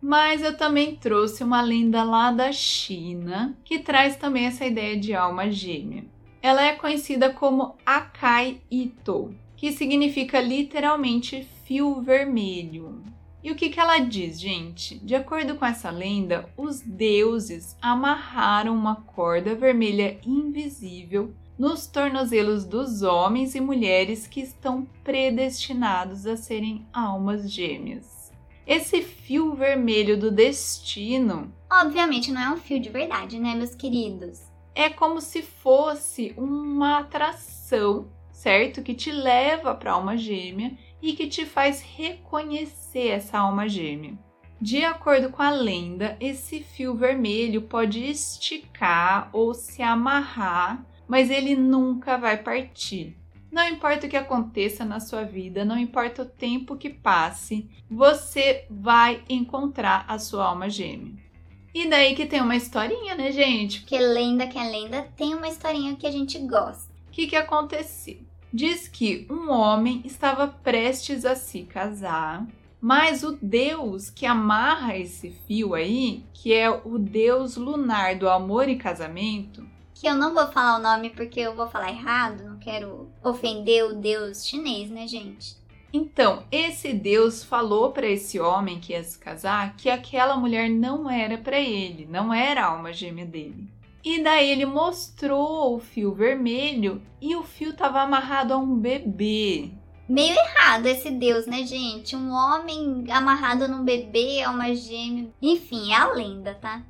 Mas 0.00 0.42
eu 0.42 0.56
também 0.56 0.96
trouxe 0.96 1.44
uma 1.44 1.60
lenda 1.60 2.02
lá 2.02 2.30
da 2.30 2.50
China 2.52 3.56
que 3.64 3.78
traz 3.80 4.16
também 4.16 4.46
essa 4.46 4.64
ideia 4.64 4.96
de 4.96 5.14
alma 5.14 5.50
gêmea. 5.50 6.04
Ela 6.40 6.62
é 6.62 6.72
conhecida 6.74 7.32
como 7.32 7.74
Akai 7.84 8.60
Ito, 8.70 9.34
que 9.56 9.72
significa 9.72 10.40
literalmente 10.40 11.46
fio 11.64 12.00
vermelho. 12.00 13.02
E 13.42 13.50
o 13.50 13.54
que, 13.54 13.68
que 13.68 13.78
ela 13.78 13.98
diz, 13.98 14.40
gente? 14.40 14.98
De 14.98 15.14
acordo 15.14 15.56
com 15.56 15.64
essa 15.64 15.90
lenda, 15.90 16.48
os 16.56 16.80
deuses 16.80 17.76
amarraram 17.80 18.74
uma 18.74 18.96
corda 18.96 19.54
vermelha 19.54 20.18
invisível 20.24 21.32
nos 21.58 21.86
tornozelos 21.86 22.64
dos 22.64 23.02
homens 23.02 23.54
e 23.54 23.60
mulheres 23.60 24.26
que 24.26 24.40
estão 24.40 24.86
predestinados 25.02 26.26
a 26.26 26.36
serem 26.36 26.86
almas 26.92 27.50
gêmeas. 27.50 28.32
Esse 28.66 29.02
fio 29.02 29.54
vermelho 29.54 30.18
do 30.18 30.30
destino. 30.30 31.52
Obviamente 31.70 32.30
não 32.30 32.40
é 32.40 32.50
um 32.50 32.56
fio 32.56 32.78
de 32.78 32.90
verdade, 32.90 33.38
né, 33.38 33.54
meus 33.54 33.74
queridos? 33.74 34.47
É 34.78 34.88
como 34.88 35.20
se 35.20 35.42
fosse 35.42 36.32
uma 36.36 37.00
atração, 37.00 38.12
certo? 38.30 38.80
Que 38.80 38.94
te 38.94 39.10
leva 39.10 39.74
para 39.74 39.90
a 39.90 39.94
alma 39.94 40.16
gêmea 40.16 40.78
e 41.02 41.14
que 41.14 41.26
te 41.26 41.44
faz 41.44 41.82
reconhecer 41.82 43.08
essa 43.08 43.40
alma 43.40 43.68
gêmea. 43.68 44.16
De 44.60 44.84
acordo 44.84 45.30
com 45.30 45.42
a 45.42 45.50
lenda, 45.50 46.16
esse 46.20 46.60
fio 46.60 46.94
vermelho 46.94 47.62
pode 47.62 48.04
esticar 48.04 49.30
ou 49.32 49.52
se 49.52 49.82
amarrar, 49.82 50.86
mas 51.08 51.28
ele 51.28 51.56
nunca 51.56 52.16
vai 52.16 52.40
partir. 52.40 53.16
Não 53.50 53.66
importa 53.66 54.06
o 54.06 54.08
que 54.08 54.16
aconteça 54.16 54.84
na 54.84 55.00
sua 55.00 55.24
vida, 55.24 55.64
não 55.64 55.76
importa 55.76 56.22
o 56.22 56.24
tempo 56.24 56.76
que 56.76 56.88
passe, 56.88 57.68
você 57.90 58.64
vai 58.70 59.24
encontrar 59.28 60.04
a 60.06 60.20
sua 60.20 60.44
alma 60.44 60.70
gêmea. 60.70 61.27
E 61.74 61.88
daí 61.88 62.14
que 62.14 62.26
tem 62.26 62.40
uma 62.40 62.56
historinha, 62.56 63.14
né, 63.14 63.30
gente? 63.30 63.82
Que 63.82 63.98
lenda 63.98 64.46
que 64.46 64.58
é 64.58 64.64
lenda, 64.64 65.08
tem 65.16 65.34
uma 65.34 65.48
historinha 65.48 65.96
que 65.96 66.06
a 66.06 66.10
gente 66.10 66.38
gosta. 66.38 66.92
O 67.08 67.10
que, 67.10 67.26
que 67.26 67.36
aconteceu? 67.36 68.18
Diz 68.52 68.88
que 68.88 69.26
um 69.30 69.50
homem 69.50 70.02
estava 70.04 70.48
prestes 70.48 71.24
a 71.24 71.36
se 71.36 71.64
casar, 71.64 72.46
mas 72.80 73.22
o 73.22 73.38
deus 73.42 74.08
que 74.08 74.24
amarra 74.24 74.96
esse 74.96 75.30
fio 75.46 75.74
aí, 75.74 76.24
que 76.32 76.54
é 76.54 76.70
o 76.70 76.98
deus 76.98 77.56
lunar 77.56 78.16
do 78.16 78.28
amor 78.28 78.68
e 78.68 78.76
casamento, 78.76 79.66
que 79.94 80.06
eu 80.06 80.14
não 80.14 80.32
vou 80.32 80.46
falar 80.52 80.78
o 80.78 80.82
nome 80.82 81.10
porque 81.10 81.40
eu 81.40 81.56
vou 81.56 81.68
falar 81.68 81.90
errado, 81.90 82.44
não 82.44 82.58
quero 82.58 83.10
ofender 83.22 83.84
o 83.84 83.96
deus 83.96 84.46
chinês, 84.46 84.88
né, 84.88 85.08
gente? 85.08 85.56
Então, 85.92 86.44
esse 86.52 86.92
deus 86.92 87.42
falou 87.42 87.92
para 87.92 88.06
esse 88.06 88.38
homem 88.38 88.78
que 88.78 88.92
ia 88.92 89.02
se 89.02 89.18
casar 89.18 89.74
que 89.76 89.88
aquela 89.88 90.36
mulher 90.36 90.68
não 90.68 91.10
era 91.10 91.38
para 91.38 91.58
ele, 91.58 92.06
não 92.10 92.32
era 92.32 92.62
a 92.62 92.66
alma 92.66 92.92
gêmea 92.92 93.24
dele. 93.24 93.66
E 94.04 94.22
daí 94.22 94.50
ele 94.50 94.66
mostrou 94.66 95.74
o 95.74 95.80
fio 95.80 96.14
vermelho 96.14 97.02
e 97.20 97.34
o 97.34 97.42
fio 97.42 97.70
estava 97.70 98.00
amarrado 98.00 98.52
a 98.54 98.58
um 98.58 98.76
bebê. 98.76 99.70
Meio 100.08 100.34
errado 100.34 100.86
esse 100.86 101.10
Deus, 101.10 101.46
né, 101.46 101.64
gente? 101.64 102.16
Um 102.16 102.30
homem 102.30 103.04
amarrado 103.10 103.68
num 103.68 103.84
bebê, 103.84 104.38
é 104.38 104.48
uma 104.48 104.74
gêmea. 104.74 105.28
Enfim, 105.42 105.92
é 105.92 105.96
a 105.96 106.12
lenda, 106.12 106.54
tá? 106.54 106.82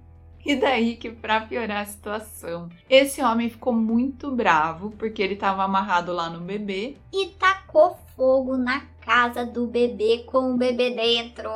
E 0.45 0.55
daí 0.55 0.97
que 0.97 1.11
para 1.11 1.41
piorar 1.41 1.83
a 1.83 1.87
situação, 1.87 2.69
esse 2.89 3.21
homem 3.21 3.51
ficou 3.51 3.73
muito 3.73 4.31
bravo 4.31 4.93
porque 4.93 5.21
ele 5.21 5.35
estava 5.35 5.65
amarrado 5.65 6.13
lá 6.13 6.31
no 6.31 6.41
bebê 6.41 6.97
e 7.13 7.27
tacou 7.39 7.99
fogo 8.19 8.57
na 8.57 8.81
casa 9.01 9.47
do 9.47 9.69
bebê 9.69 10.25
com 10.27 10.53
o 10.53 10.59
bebê 10.59 10.91
dentro. 10.91 11.49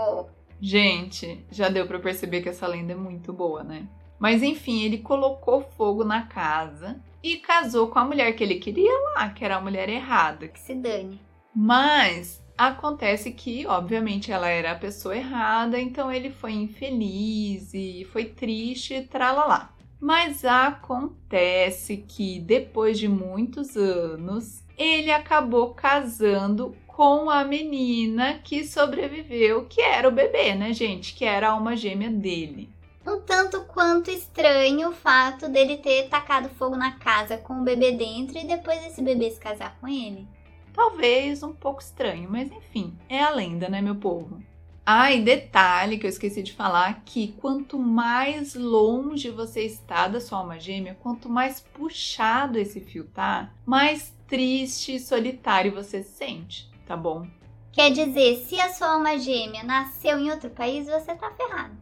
Gente, 0.60 1.44
já 1.50 1.68
deu 1.68 1.86
para 1.88 1.98
perceber 1.98 2.40
que 2.40 2.48
essa 2.48 2.68
lenda 2.68 2.92
é 2.92 2.96
muito 2.96 3.32
boa, 3.32 3.64
né? 3.64 3.88
Mas 4.16 4.44
enfim, 4.44 4.82
ele 4.82 4.98
colocou 4.98 5.60
fogo 5.76 6.04
na 6.04 6.22
casa 6.26 7.02
e 7.20 7.38
casou 7.38 7.88
com 7.88 7.98
a 7.98 8.04
mulher 8.04 8.32
que 8.36 8.44
ele 8.44 8.60
queria 8.60 8.92
lá, 9.16 9.28
que 9.30 9.44
era 9.44 9.56
a 9.56 9.60
mulher 9.60 9.88
errada. 9.88 10.46
Que 10.46 10.60
se 10.60 10.74
dane. 10.74 11.20
Mas 11.52 12.40
Acontece 12.56 13.32
que, 13.32 13.66
obviamente, 13.66 14.30
ela 14.30 14.48
era 14.48 14.72
a 14.72 14.78
pessoa 14.78 15.16
errada, 15.16 15.80
então 15.80 16.12
ele 16.12 16.30
foi 16.30 16.52
infeliz 16.52 17.72
e 17.72 18.06
foi 18.12 18.26
triste, 18.26 19.02
tralalá. 19.10 19.74
Mas 19.98 20.44
acontece 20.44 21.96
que 21.96 22.38
depois 22.40 22.98
de 22.98 23.08
muitos 23.08 23.76
anos, 23.76 24.61
ele 24.76 25.10
acabou 25.10 25.74
casando 25.74 26.76
com 26.86 27.30
a 27.30 27.44
menina 27.44 28.38
que 28.44 28.64
sobreviveu, 28.64 29.64
que 29.66 29.80
era 29.80 30.08
o 30.08 30.12
bebê, 30.12 30.54
né, 30.54 30.72
gente? 30.72 31.14
Que 31.14 31.24
era 31.24 31.48
a 31.48 31.52
alma 31.52 31.76
gêmea 31.76 32.10
dele. 32.10 32.70
Um 33.06 33.20
tanto 33.20 33.62
quanto 33.62 34.10
estranho 34.10 34.90
o 34.90 34.92
fato 34.92 35.48
dele 35.48 35.78
ter 35.78 36.08
tacado 36.08 36.48
fogo 36.50 36.76
na 36.76 36.92
casa 36.92 37.36
com 37.36 37.54
o 37.54 37.64
bebê 37.64 37.92
dentro 37.92 38.38
e 38.38 38.46
depois 38.46 38.84
esse 38.86 39.02
bebê 39.02 39.30
se 39.30 39.40
casar 39.40 39.76
com 39.80 39.88
ele. 39.88 40.28
Talvez 40.72 41.42
um 41.42 41.52
pouco 41.52 41.82
estranho, 41.82 42.30
mas 42.30 42.50
enfim, 42.52 42.96
é 43.08 43.22
a 43.22 43.30
lenda, 43.30 43.68
né, 43.68 43.80
meu 43.80 43.96
povo? 43.96 44.40
Ah, 44.84 45.12
e 45.12 45.22
detalhe 45.22 45.96
que 45.96 46.06
eu 46.06 46.10
esqueci 46.10 46.42
de 46.42 46.52
falar 46.52 47.02
que 47.04 47.28
quanto 47.40 47.78
mais 47.78 48.54
longe 48.54 49.30
você 49.30 49.62
está 49.62 50.08
da 50.08 50.20
sua 50.20 50.38
alma 50.38 50.58
gêmea, 50.58 50.98
quanto 51.00 51.28
mais 51.28 51.60
puxado 51.60 52.58
esse 52.58 52.80
fio 52.80 53.04
tá, 53.04 53.52
mais 53.64 54.12
triste 54.32 54.94
e 54.94 54.98
solitário 54.98 55.74
você 55.74 56.02
se 56.02 56.12
sente, 56.12 56.70
tá 56.86 56.96
bom? 56.96 57.26
Quer 57.70 57.90
dizer, 57.92 58.36
se 58.36 58.58
a 58.58 58.70
sua 58.70 58.94
alma 58.94 59.18
gêmea 59.18 59.62
nasceu 59.62 60.18
em 60.18 60.30
outro 60.30 60.48
país, 60.48 60.86
você 60.86 61.14
tá 61.14 61.30
ferrado. 61.32 61.76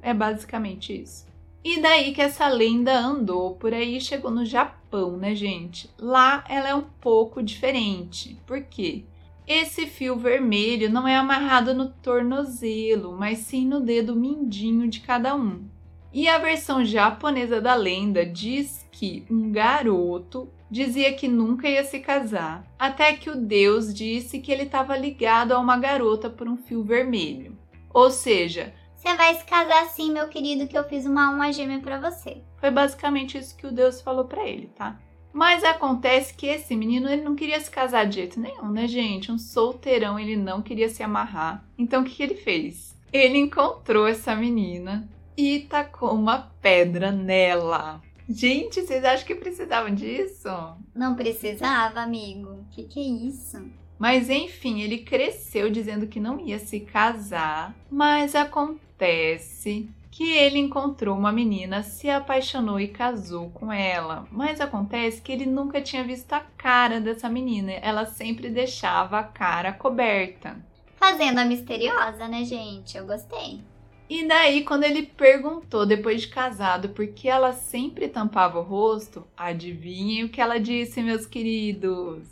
É 0.00 0.14
basicamente 0.14 1.02
isso. 1.02 1.26
E 1.64 1.80
daí 1.80 2.14
que 2.14 2.22
essa 2.22 2.46
lenda 2.46 2.96
andou 2.96 3.56
por 3.56 3.74
aí 3.74 4.00
chegou 4.00 4.30
no 4.30 4.44
Japão, 4.44 5.16
né, 5.16 5.34
gente? 5.34 5.90
Lá 5.98 6.44
ela 6.48 6.68
é 6.68 6.74
um 6.76 6.84
pouco 7.00 7.42
diferente. 7.42 8.40
Por 8.46 8.62
quê? 8.62 9.02
Esse 9.44 9.84
fio 9.88 10.16
vermelho 10.16 10.88
não 10.88 11.08
é 11.08 11.16
amarrado 11.16 11.74
no 11.74 11.88
tornozelo, 11.88 13.16
mas 13.18 13.38
sim 13.38 13.66
no 13.66 13.80
dedo 13.80 14.14
mindinho 14.14 14.86
de 14.86 15.00
cada 15.00 15.34
um. 15.34 15.64
E 16.12 16.28
a 16.28 16.38
versão 16.38 16.84
japonesa 16.84 17.60
da 17.60 17.74
lenda 17.74 18.24
diz 18.24 18.86
que 18.92 19.26
um 19.28 19.50
garoto 19.50 20.48
dizia 20.70 21.12
que 21.12 21.28
nunca 21.28 21.68
ia 21.68 21.84
se 21.84 22.00
casar, 22.00 22.64
até 22.78 23.12
que 23.12 23.30
o 23.30 23.36
deus 23.36 23.94
disse 23.94 24.40
que 24.40 24.50
ele 24.50 24.64
estava 24.64 24.96
ligado 24.96 25.52
a 25.52 25.58
uma 25.58 25.78
garota 25.78 26.28
por 26.28 26.48
um 26.48 26.56
fio 26.56 26.82
vermelho. 26.82 27.56
Ou 27.92 28.10
seja, 28.10 28.74
você 28.94 29.14
vai 29.14 29.34
se 29.36 29.44
casar 29.44 29.86
sim, 29.86 30.12
meu 30.12 30.28
querido, 30.28 30.66
que 30.66 30.76
eu 30.76 30.84
fiz 30.84 31.06
uma 31.06 31.28
alma 31.28 31.52
gêmea 31.52 31.78
para 31.78 32.00
você. 32.00 32.42
Foi 32.58 32.70
basicamente 32.70 33.38
isso 33.38 33.56
que 33.56 33.66
o 33.66 33.72
Deus 33.72 34.00
falou 34.00 34.24
para 34.24 34.46
ele, 34.46 34.66
tá? 34.74 34.98
Mas 35.32 35.62
acontece 35.62 36.34
que 36.34 36.46
esse 36.46 36.74
menino 36.74 37.08
ele 37.08 37.22
não 37.22 37.36
queria 37.36 37.60
se 37.60 37.70
casar 37.70 38.06
de 38.06 38.16
jeito 38.16 38.40
nenhum, 38.40 38.70
né, 38.70 38.88
gente? 38.88 39.30
Um 39.30 39.38
solteirão, 39.38 40.18
ele 40.18 40.34
não 40.34 40.62
queria 40.62 40.88
se 40.88 41.02
amarrar. 41.02 41.62
Então 41.78 42.02
o 42.02 42.04
que, 42.04 42.16
que 42.16 42.22
ele 42.22 42.34
fez? 42.34 42.96
Ele 43.12 43.38
encontrou 43.38 44.06
essa 44.06 44.34
menina 44.34 45.08
e 45.36 45.60
tacou 45.60 46.12
uma 46.12 46.50
pedra 46.60 47.12
nela. 47.12 48.00
Gente, 48.28 48.82
vocês 48.82 49.04
acham 49.04 49.26
que 49.26 49.34
precisavam 49.34 49.94
disso? 49.94 50.48
Não 50.94 51.14
precisava, 51.14 52.00
amigo. 52.00 52.50
O 52.50 52.64
que, 52.70 52.84
que 52.84 52.98
é 52.98 53.28
isso? 53.28 53.64
Mas 53.98 54.28
enfim, 54.28 54.82
ele 54.82 54.98
cresceu 54.98 55.70
dizendo 55.70 56.06
que 56.06 56.20
não 56.20 56.38
ia 56.38 56.58
se 56.58 56.80
casar, 56.80 57.74
mas 57.90 58.34
acontece 58.34 59.88
que 60.10 60.32
ele 60.32 60.58
encontrou 60.58 61.16
uma 61.16 61.30
menina, 61.30 61.82
se 61.82 62.08
apaixonou 62.08 62.80
e 62.80 62.88
casou 62.88 63.50
com 63.50 63.72
ela. 63.72 64.26
Mas 64.30 64.60
acontece 64.60 65.20
que 65.20 65.30
ele 65.30 65.46
nunca 65.46 65.80
tinha 65.80 66.02
visto 66.02 66.32
a 66.32 66.40
cara 66.40 67.00
dessa 67.00 67.28
menina, 67.28 67.72
ela 67.72 68.06
sempre 68.06 68.48
deixava 68.48 69.18
a 69.18 69.24
cara 69.24 69.72
coberta. 69.72 70.56
Fazendo 70.96 71.38
a 71.38 71.44
misteriosa, 71.44 72.26
né, 72.28 72.44
gente? 72.44 72.96
Eu 72.96 73.06
gostei. 73.06 73.60
E 74.08 74.26
daí, 74.26 74.62
quando 74.62 74.84
ele 74.84 75.02
perguntou, 75.02 75.84
depois 75.84 76.20
de 76.22 76.28
casado, 76.28 76.90
por 76.90 77.06
que 77.08 77.28
ela 77.28 77.52
sempre 77.52 78.08
tampava 78.08 78.60
o 78.60 78.62
rosto, 78.62 79.26
adivinhem 79.36 80.24
o 80.24 80.28
que 80.28 80.40
ela 80.40 80.60
disse, 80.60 81.02
meus 81.02 81.26
queridos? 81.26 82.22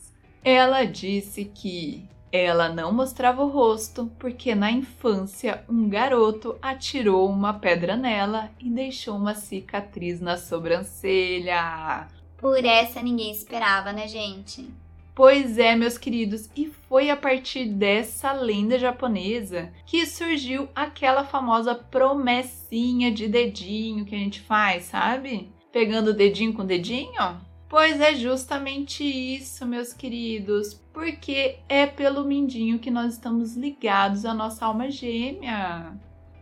Ela 0.44 0.84
disse 0.84 1.46
que 1.46 2.08
ela 2.30 2.68
não 2.68 2.92
mostrava 2.92 3.44
o 3.44 3.48
rosto 3.48 4.10
porque 4.18 4.54
na 4.54 4.70
infância 4.70 5.64
um 5.68 5.88
garoto 5.88 6.56
atirou 6.60 7.28
uma 7.28 7.54
pedra 7.54 7.96
nela 7.96 8.50
e 8.60 8.68
deixou 8.68 9.16
uma 9.16 9.34
cicatriz 9.34 10.20
na 10.20 10.36
sobrancelha. 10.36 12.08
Por 12.36 12.64
essa 12.64 13.00
ninguém 13.00 13.30
esperava, 13.30 13.92
né, 13.92 14.06
gente? 14.06 14.68
Pois 15.14 15.58
é, 15.58 15.76
meus 15.76 15.96
queridos, 15.96 16.50
e 16.56 16.66
foi 16.66 17.08
a 17.08 17.16
partir 17.16 17.66
dessa 17.66 18.32
lenda 18.32 18.76
japonesa 18.76 19.72
que 19.86 20.04
surgiu 20.06 20.68
aquela 20.74 21.24
famosa 21.24 21.72
promessinha 21.72 23.12
de 23.12 23.28
dedinho 23.28 24.04
que 24.04 24.14
a 24.14 24.18
gente 24.18 24.40
faz, 24.40 24.86
sabe? 24.86 25.52
Pegando 25.70 26.10
o 26.10 26.14
dedinho 26.14 26.52
com 26.52 26.62
o 26.62 26.66
dedinho. 26.66 27.40
Pois 27.68 28.00
é 28.00 28.14
justamente 28.14 29.04
isso, 29.04 29.64
meus 29.64 29.92
queridos, 29.92 30.74
porque 30.92 31.58
é 31.68 31.86
pelo 31.86 32.24
mindinho 32.24 32.80
que 32.80 32.90
nós 32.90 33.14
estamos 33.14 33.56
ligados 33.56 34.24
à 34.24 34.34
nossa 34.34 34.66
alma 34.66 34.90
gêmea. 34.90 35.96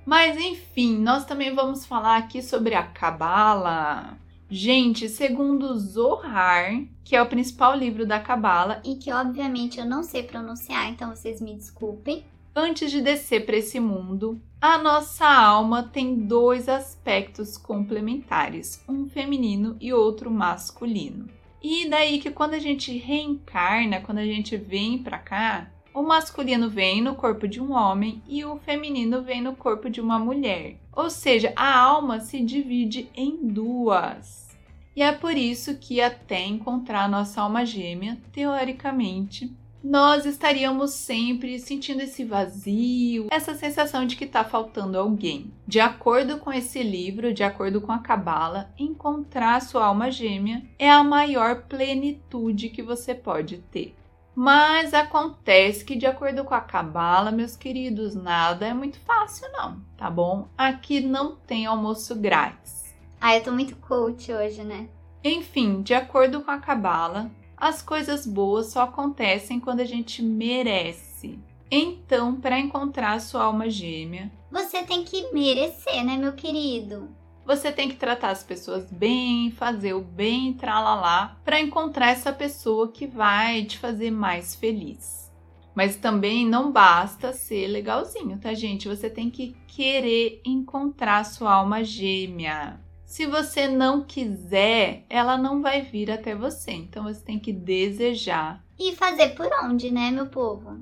Mas 0.05 0.39
enfim, 0.39 0.99
nós 0.99 1.27
também 1.27 1.55
vamos 1.55 1.85
falar 1.85 2.17
aqui 2.17 2.43
sobre 2.43 2.75
a 2.75 2.83
Cabala. 2.83 4.19
Gente, 4.55 5.09
segundo 5.09 5.79
Zohar, 5.79 6.85
que 7.03 7.17
é 7.17 7.23
o 7.23 7.27
principal 7.27 7.75
livro 7.75 8.05
da 8.05 8.21
Cabala, 8.21 8.83
e 8.85 8.97
que 8.97 9.11
obviamente 9.11 9.81
eu 9.81 9.87
não 9.87 10.03
sei 10.03 10.25
pronunciar, 10.25 10.91
então 10.91 11.09
vocês 11.09 11.41
me 11.41 11.55
desculpem. 11.55 12.23
Antes 12.55 12.91
de 12.91 13.01
descer 13.01 13.47
para 13.47 13.57
esse 13.57 13.81
mundo, 13.81 14.39
a 14.61 14.77
nossa 14.77 15.27
alma 15.27 15.85
tem 15.85 16.27
dois 16.27 16.69
aspectos 16.69 17.57
complementares, 17.57 18.85
um 18.87 19.07
feminino 19.07 19.75
e 19.81 19.91
outro 19.91 20.31
masculino. 20.31 21.31
E 21.63 21.89
daí 21.89 22.19
que 22.19 22.31
quando 22.31 22.53
a 22.53 22.59
gente 22.59 22.95
reencarna, 22.99 24.03
quando 24.03 24.19
a 24.19 24.27
gente 24.27 24.55
vem 24.59 24.99
para 24.99 25.19
cá, 25.19 25.71
o 25.95 26.03
masculino 26.03 26.69
vem 26.69 27.03
no 27.03 27.15
corpo 27.15 27.47
de 27.47 27.61
um 27.61 27.73
homem 27.73 28.23
e 28.27 28.45
o 28.45 28.57
feminino 28.57 29.23
vem 29.23 29.43
no 29.43 29.55
corpo 29.55 29.91
de 29.91 30.01
uma 30.01 30.19
mulher. 30.19 30.77
Ou 30.93 31.11
seja, 31.11 31.53
a 31.55 31.79
alma 31.79 32.21
se 32.21 32.41
divide 32.41 33.11
em 33.15 33.37
duas. 33.37 34.51
E 34.95 35.03
é 35.03 35.13
por 35.13 35.37
isso 35.37 35.77
que, 35.79 36.01
até 36.01 36.45
encontrar 36.45 37.09
nossa 37.09 37.41
alma 37.41 37.65
gêmea, 37.65 38.19
teoricamente, 38.31 39.55
nós 39.83 40.27
estaríamos 40.27 40.93
sempre 40.93 41.59
sentindo 41.59 42.03
esse 42.03 42.25
vazio, 42.25 43.27
essa 43.31 43.55
sensação 43.55 44.07
de 44.07 44.15
que 44.15 44.25
está 44.25 44.45
faltando 44.45 44.99
alguém. 44.99 45.51
De 45.67 45.81
acordo 45.81 46.39
com 46.39 46.53
esse 46.53 46.83
livro, 46.83 47.33
de 47.33 47.43
acordo 47.43 47.81
com 47.81 47.91
a 47.91 47.99
Cabala, 47.99 48.71
encontrar 48.79 49.61
sua 49.61 49.87
alma 49.87 50.11
gêmea 50.11 50.63
é 50.79 50.89
a 50.89 51.03
maior 51.03 51.63
plenitude 51.63 52.69
que 52.69 52.83
você 52.83 53.15
pode 53.15 53.59
ter. 53.59 53.95
Mas 54.35 54.95
acontece 54.95 55.85
que, 55.85 55.95
de 55.95 56.07
acordo 56.07 56.45
com 56.45 56.55
a 56.55 56.61
Cabala, 56.61 57.31
meus 57.31 57.55
queridos, 57.55 58.15
nada 58.15 58.67
é 58.67 58.73
muito 58.73 58.99
fácil, 59.01 59.47
não, 59.53 59.81
tá 59.97 60.11
bom? 60.11 60.49
Aqui 60.57 61.01
não 61.01 61.37
tem 61.37 61.67
almoço 61.67 62.15
grátis. 62.15 62.95
Ah, 63.21 63.37
eu 63.37 63.43
tô 63.45 63.53
muito 63.53 63.77
coach 63.77 64.33
hoje, 64.33 64.65
né? 64.65 64.89
Enfim, 65.23 65.83
de 65.83 65.95
acordo 65.95 66.41
com 66.41 66.51
a 66.51 66.59
Cabala, 66.59 67.31
as 67.57 67.83
coisas 67.83 68.27
boas 68.27 68.73
só 68.73 68.83
acontecem 68.83 69.61
quando 69.61 69.81
a 69.81 69.85
gente 69.85 70.23
merece. 70.23 71.39
Então, 71.71 72.35
para 72.35 72.59
encontrar 72.59 73.21
sua 73.21 73.45
alma 73.45 73.71
gêmea, 73.71 74.33
você 74.51 74.83
tem 74.83 75.05
que 75.05 75.33
merecer, 75.33 76.05
né, 76.05 76.17
meu 76.17 76.33
querido? 76.33 77.09
Você 77.45 77.73
tem 77.73 77.89
que 77.89 77.97
tratar 77.97 78.31
as 78.31 78.45
pessoas 78.45 78.91
bem, 78.91 79.51
fazer 79.51 79.95
o 79.95 80.01
bem, 80.01 80.53
tralalá, 80.53 81.37
para 81.45 81.61
encontrar 81.61 82.11
essa 82.11 82.33
pessoa 82.33 82.93
que 82.93 83.07
vai 83.07 83.65
te 83.65 83.79
fazer 83.79 84.11
mais 84.11 84.55
feliz. 84.55 85.31
Mas 85.75 85.97
também 85.97 86.47
não 86.47 86.71
basta 86.71 87.33
ser 87.33 87.67
legalzinho, 87.67 88.39
tá, 88.39 88.55
gente? 88.55 88.89
Você 88.89 89.09
tem 89.09 89.31
que 89.31 89.57
querer 89.67 90.41
encontrar 90.45 91.25
sua 91.25 91.55
alma 91.55 91.83
gêmea. 91.83 92.81
Se 93.05 93.27
você 93.27 93.69
não 93.69 94.05
quiser, 94.05 95.05
ela 95.09 95.37
não 95.37 95.61
vai 95.61 95.83
vir 95.83 96.11
até 96.11 96.35
você. 96.35 96.73
Então 96.73 97.05
você 97.05 97.23
tem 97.23 97.39
que 97.39 97.53
desejar. 97.53 98.65
E 98.79 98.95
fazer 98.97 99.31
por 99.31 99.51
onde, 99.65 99.91
né, 99.91 100.11
meu 100.11 100.27
povo? 100.27 100.79